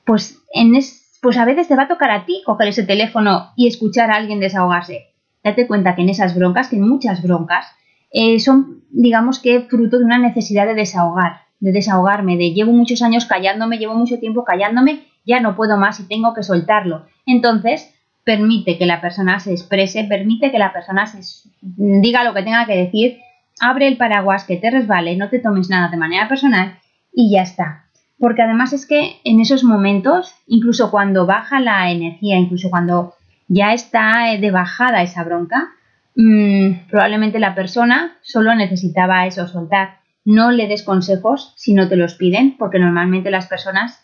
pues, 0.04 0.42
en 0.54 0.74
pues 1.22 1.38
a 1.38 1.46
veces 1.46 1.68
te 1.68 1.76
va 1.76 1.84
a 1.84 1.88
tocar 1.88 2.10
a 2.10 2.26
ti 2.26 2.42
coger 2.46 2.70
ese 2.70 2.84
teléfono 2.84 3.52
y 3.56 3.68
escuchar 3.68 4.10
a 4.10 4.16
alguien 4.16 4.40
desahogarse. 4.40 5.11
Date 5.44 5.68
cuenta 5.68 5.96
que 5.96 6.02
en 6.02 6.10
esas 6.10 6.36
broncas, 6.36 6.68
que 6.68 6.76
en 6.76 6.88
muchas 6.88 7.24
broncas, 7.24 7.66
eh, 8.12 8.40
son, 8.40 8.84
digamos 8.92 9.40
que, 9.40 9.62
fruto 9.62 9.98
de 10.00 10.06
una 10.06 10.18
necesidad 10.18 10.68
de 10.68 10.76
desahogar, 10.76 11.42
de 11.60 11.72
desahogarme, 11.72 12.38
de 12.38 12.52
llevo 12.54 12.72
muchos 12.72 13.02
años 13.02 13.26
callándome, 13.26 13.78
llevo 13.78 13.96
mucho 13.96 14.20
tiempo 14.20 14.44
callándome, 14.44 15.04
ya 15.26 15.40
no 15.40 15.56
puedo 15.56 15.78
más 15.78 16.00
y 16.00 16.08
tengo 16.08 16.34
que 16.34 16.44
soltarlo. 16.44 17.06
Entonces, 17.26 17.94
permite 18.24 18.78
que 18.78 18.86
la 18.86 19.02
persona 19.02 19.40
se 19.40 19.52
exprese, 19.52 20.04
permite 20.04 20.52
que 20.52 20.60
la 20.60 20.74
persona 20.74 21.08
se 21.08 21.22
diga 21.62 22.24
lo 22.24 22.34
que 22.34 22.44
tenga 22.44 22.66
que 22.66 22.76
decir, 22.76 23.20
abre 23.60 23.88
el 23.88 23.98
paraguas, 23.98 24.44
que 24.44 24.58
te 24.58 24.70
resbale, 24.70 25.16
no 25.16 25.30
te 25.30 25.40
tomes 25.40 25.70
nada 25.70 25.90
de 25.90 25.98
manera 25.98 26.28
personal 26.28 26.80
y 27.14 27.32
ya 27.32 27.44
está. 27.44 27.86
Porque 28.20 28.44
además 28.44 28.74
es 28.74 28.86
que 28.86 29.20
en 29.24 29.40
esos 29.40 29.64
momentos, 29.64 30.36
incluso 30.46 30.92
cuando 30.92 31.26
baja 31.26 31.60
la 31.60 31.90
energía, 31.92 32.38
incluso 32.38 32.70
cuando 32.70 33.16
ya 33.54 33.74
está 33.74 34.38
de 34.40 34.52
bajada 34.52 35.02
esa 35.02 35.26
bronca, 35.26 35.72
mmm, 36.16 36.88
probablemente 36.90 37.38
la 37.38 37.54
persona 37.54 38.18
solo 38.22 38.56
necesitaba 38.56 39.26
eso, 39.26 39.46
soltar. 39.46 40.00
No 40.24 40.52
le 40.52 40.68
des 40.68 40.84
consejos 40.84 41.54
si 41.58 41.74
no 41.74 41.90
te 41.90 41.98
los 41.98 42.16
piden, 42.16 42.56
porque 42.58 42.80
normalmente 42.80 43.30
las 43.30 43.48
personas 43.48 44.02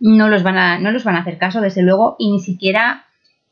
no 0.00 0.28
los 0.28 0.42
van 0.42 0.56
a, 0.56 0.78
no 0.78 0.90
los 0.90 1.04
van 1.04 1.16
a 1.16 1.20
hacer 1.20 1.36
caso, 1.36 1.60
desde 1.60 1.82
luego, 1.82 2.16
y 2.18 2.32
ni 2.32 2.40
siquiera 2.40 3.04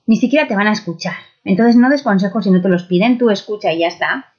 ni 0.07 0.17
siquiera 0.17 0.49
te 0.49 0.57
van 0.57 0.69
a 0.69 0.73
escuchar. 0.73 1.17
Entonces 1.45 1.77
no 1.77 1.91
des 1.91 2.03
consejos 2.03 2.45
si 2.45 2.51
no 2.51 2.63
te 2.63 2.69
los 2.71 2.85
piden, 2.85 3.19
tú 3.19 3.29
escucha 3.29 3.73
y 3.73 3.81
ya 3.81 3.89
está. 3.89 4.33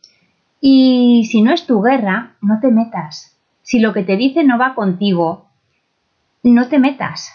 Y 0.60 1.28
si 1.30 1.44
no 1.44 1.54
es 1.54 1.68
tu 1.68 1.80
guerra, 1.82 2.38
no 2.42 2.60
te 2.60 2.72
metas. 2.72 3.38
Si 3.62 3.80
lo 3.80 3.94
que 3.94 4.02
te 4.02 4.18
dice 4.18 4.44
no 4.44 4.58
va 4.58 4.74
contigo, 4.74 5.50
no 6.42 6.68
te 6.70 6.80
metas. 6.80 7.32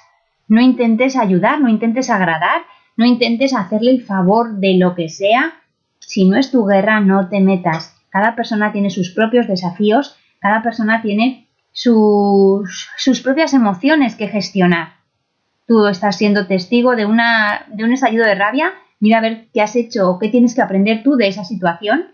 No 0.49 0.61
intentes 0.61 1.17
ayudar, 1.17 1.61
no 1.61 1.69
intentes 1.69 2.11
agradar, 2.11 2.63
no 2.97 3.07
intentes 3.07 3.55
hacerle 3.55 3.91
el 3.91 4.03
favor 4.03 4.57
de 4.57 4.75
lo 4.75 4.95
que 4.95 5.09
sea. 5.09 5.55
Si 5.99 6.29
no 6.29 6.37
es 6.37 6.51
tu 6.51 6.65
guerra, 6.65 7.01
no 7.01 7.29
te 7.29 7.41
metas. 7.41 7.97
Cada 8.11 8.35
persona 8.35 8.73
tiene 8.73 8.91
sus 8.91 9.11
propios 9.11 9.47
desafíos, 9.47 10.17
cada 10.41 10.63
persona 10.63 11.01
tiene 11.03 11.49
sus, 11.73 12.91
sus 12.97 13.21
propias 13.21 13.55
emociones 13.55 14.17
que 14.17 14.29
gestionar 14.29 15.03
tú 15.67 15.87
estás 15.87 16.17
siendo 16.17 16.47
testigo 16.47 16.97
de, 16.97 17.07
una, 17.07 17.65
de 17.69 17.85
un 17.85 17.93
estallido 17.93 18.27
de 18.27 18.35
rabia, 18.35 18.73
mira 19.01 19.19
a 19.19 19.23
ver 19.23 19.47
qué 19.53 19.63
has 19.63 19.77
hecho 19.77 20.11
o 20.11 20.19
qué 20.19 20.29
tienes 20.29 20.55
que 20.55 20.63
aprender 20.63 21.03
tú 21.03 21.17
de 21.17 21.29
esa 21.29 21.45
situación 21.45 22.09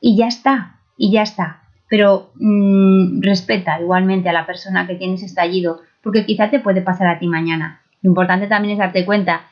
y 0.00 0.16
ya 0.16 0.26
está, 0.26 0.80
y 0.96 1.12
ya 1.12 1.22
está. 1.22 1.62
Pero 1.88 2.30
mm, 2.36 3.20
respeta 3.20 3.80
igualmente 3.80 4.28
a 4.28 4.32
la 4.32 4.46
persona 4.46 4.86
que 4.86 4.94
tiene 4.94 5.14
ese 5.14 5.26
estallido, 5.26 5.80
porque 6.02 6.24
quizá 6.24 6.50
te 6.50 6.60
puede 6.60 6.80
pasar 6.80 7.08
a 7.08 7.18
ti 7.18 7.26
mañana. 7.26 7.82
Lo 8.00 8.08
importante 8.08 8.46
también 8.46 8.72
es 8.72 8.78
darte 8.78 9.04
cuenta, 9.04 9.42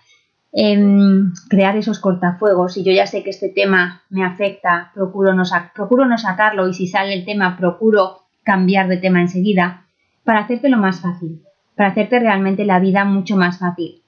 crear 0.52 1.76
esos 1.76 2.00
cortafuegos. 2.00 2.74
Si 2.74 2.82
yo 2.82 2.92
ya 2.92 3.06
sé 3.06 3.22
que 3.22 3.30
este 3.30 3.48
tema 3.48 4.02
me 4.10 4.24
afecta, 4.24 4.90
procuro 4.94 5.32
no, 5.34 5.44
procuro 5.74 6.06
no 6.06 6.18
sacarlo 6.18 6.68
y 6.68 6.74
si 6.74 6.86
sale 6.86 7.14
el 7.14 7.24
tema, 7.24 7.56
procuro 7.56 8.22
cambiar 8.42 8.88
de 8.88 8.96
tema 8.96 9.20
enseguida 9.20 9.86
para 10.24 10.40
hacértelo 10.40 10.76
más 10.76 11.00
fácil 11.00 11.42
para 11.80 11.92
hacerte 11.92 12.18
realmente 12.18 12.66
la 12.66 12.78
vida 12.78 13.06
mucho 13.06 13.38
más 13.38 13.58
fácil. 13.58 14.02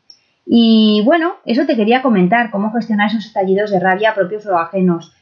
Y 0.45 1.01
bueno, 1.07 1.37
eso 1.47 1.65
te 1.65 1.75
quería 1.75 2.03
comentar, 2.03 2.51
cómo 2.51 2.71
gestionar 2.71 3.07
esos 3.09 3.25
estallidos 3.25 3.71
de 3.71 3.81
rabia 3.81 4.15
propios 4.15 4.45
o 4.45 4.59
ajenos. 4.59 5.15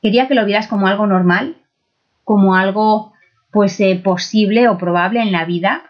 Quería 0.00 0.26
que 0.26 0.34
lo 0.34 0.46
vieras 0.46 0.68
como 0.68 0.86
algo 0.86 1.06
normal, 1.06 1.56
como 2.24 2.54
algo 2.54 3.12
pues 3.50 3.78
eh, 3.80 4.00
posible 4.02 4.70
o 4.70 4.78
probable 4.78 5.20
en 5.20 5.32
la 5.32 5.44
vida. 5.44 5.82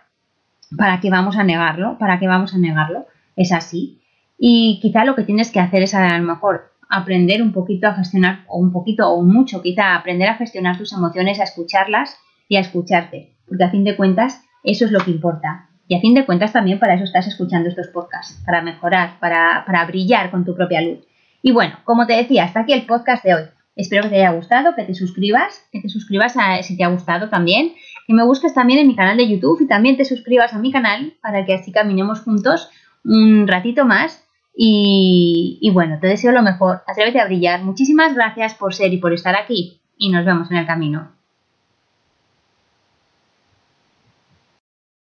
¿Para 0.76 0.98
qué 0.98 1.08
vamos 1.08 1.36
a 1.36 1.44
negarlo? 1.44 1.98
¿Para 1.98 2.18
qué 2.18 2.26
vamos 2.26 2.52
a 2.52 2.58
negarlo? 2.58 3.06
Es 3.36 3.52
así. 3.52 4.00
Y 4.38 4.78
quizá 4.80 5.04
lo 5.04 5.16
que 5.16 5.24
tienes 5.24 5.50
que 5.50 5.60
hacer 5.60 5.82
es 5.82 5.94
a 5.94 6.16
lo 6.16 6.24
mejor 6.24 6.72
aprender 6.88 7.42
un 7.42 7.52
poquito 7.52 7.88
a 7.88 7.94
gestionar, 7.94 8.44
o 8.48 8.58
un 8.58 8.72
poquito 8.72 9.10
o 9.10 9.22
mucho, 9.22 9.60
quizá 9.62 9.94
aprender 9.94 10.28
a 10.28 10.36
gestionar 10.36 10.78
tus 10.78 10.92
emociones, 10.92 11.40
a 11.40 11.44
escucharlas 11.44 12.16
y 12.48 12.56
a 12.56 12.60
escucharte. 12.60 13.34
Porque 13.46 13.64
a 13.64 13.70
fin 13.70 13.84
de 13.84 13.96
cuentas, 13.96 14.42
eso 14.62 14.84
es 14.84 14.92
lo 14.92 15.00
que 15.00 15.10
importa. 15.10 15.68
Y 15.86 15.96
a 15.96 16.00
fin 16.00 16.14
de 16.14 16.26
cuentas 16.26 16.52
también 16.52 16.78
para 16.78 16.94
eso 16.94 17.04
estás 17.04 17.26
escuchando 17.26 17.68
estos 17.68 17.88
podcasts, 17.88 18.42
para 18.44 18.62
mejorar, 18.62 19.18
para, 19.20 19.84
brillar 19.86 20.30
con 20.30 20.44
tu 20.44 20.54
propia 20.54 20.82
luz. 20.82 20.98
Y 21.42 21.52
bueno, 21.52 21.78
como 21.84 22.06
te 22.06 22.14
decía, 22.14 22.44
hasta 22.44 22.60
aquí 22.60 22.72
el 22.72 22.86
podcast 22.86 23.24
de 23.24 23.34
hoy. 23.34 23.42
Espero 23.74 24.02
que 24.02 24.08
te 24.10 24.16
haya 24.16 24.32
gustado, 24.32 24.74
que 24.74 24.82
te 24.82 24.94
suscribas, 24.94 25.66
que 25.72 25.80
te 25.80 25.88
suscribas 25.88 26.36
a, 26.36 26.62
si 26.62 26.76
te 26.76 26.84
ha 26.84 26.88
gustado 26.88 27.28
también, 27.28 27.72
que 28.06 28.12
me 28.12 28.24
busques 28.24 28.52
también 28.52 28.80
en 28.80 28.88
mi 28.88 28.96
canal 28.96 29.16
de 29.16 29.28
YouTube 29.28 29.62
y 29.62 29.68
también 29.68 29.96
te 29.96 30.04
suscribas 30.04 30.52
a 30.52 30.58
mi 30.58 30.72
canal 30.72 31.14
para 31.22 31.46
que 31.46 31.54
así 31.54 31.70
caminemos 31.72 32.20
juntos 32.20 32.68
un 33.04 33.46
ratito 33.46 33.84
más. 33.84 34.27
Y, 34.60 35.58
y 35.60 35.70
bueno, 35.70 35.98
te 36.00 36.08
deseo 36.08 36.32
lo 36.32 36.42
mejor, 36.42 36.82
atrévete 36.88 37.20
a 37.20 37.26
brillar. 37.26 37.62
Muchísimas 37.62 38.14
gracias 38.16 38.54
por 38.54 38.74
ser 38.74 38.92
y 38.92 38.96
por 38.96 39.12
estar 39.12 39.36
aquí 39.36 39.80
y 39.96 40.10
nos 40.10 40.24
vemos 40.24 40.50
en 40.50 40.56
el 40.56 40.66
camino. 40.66 41.12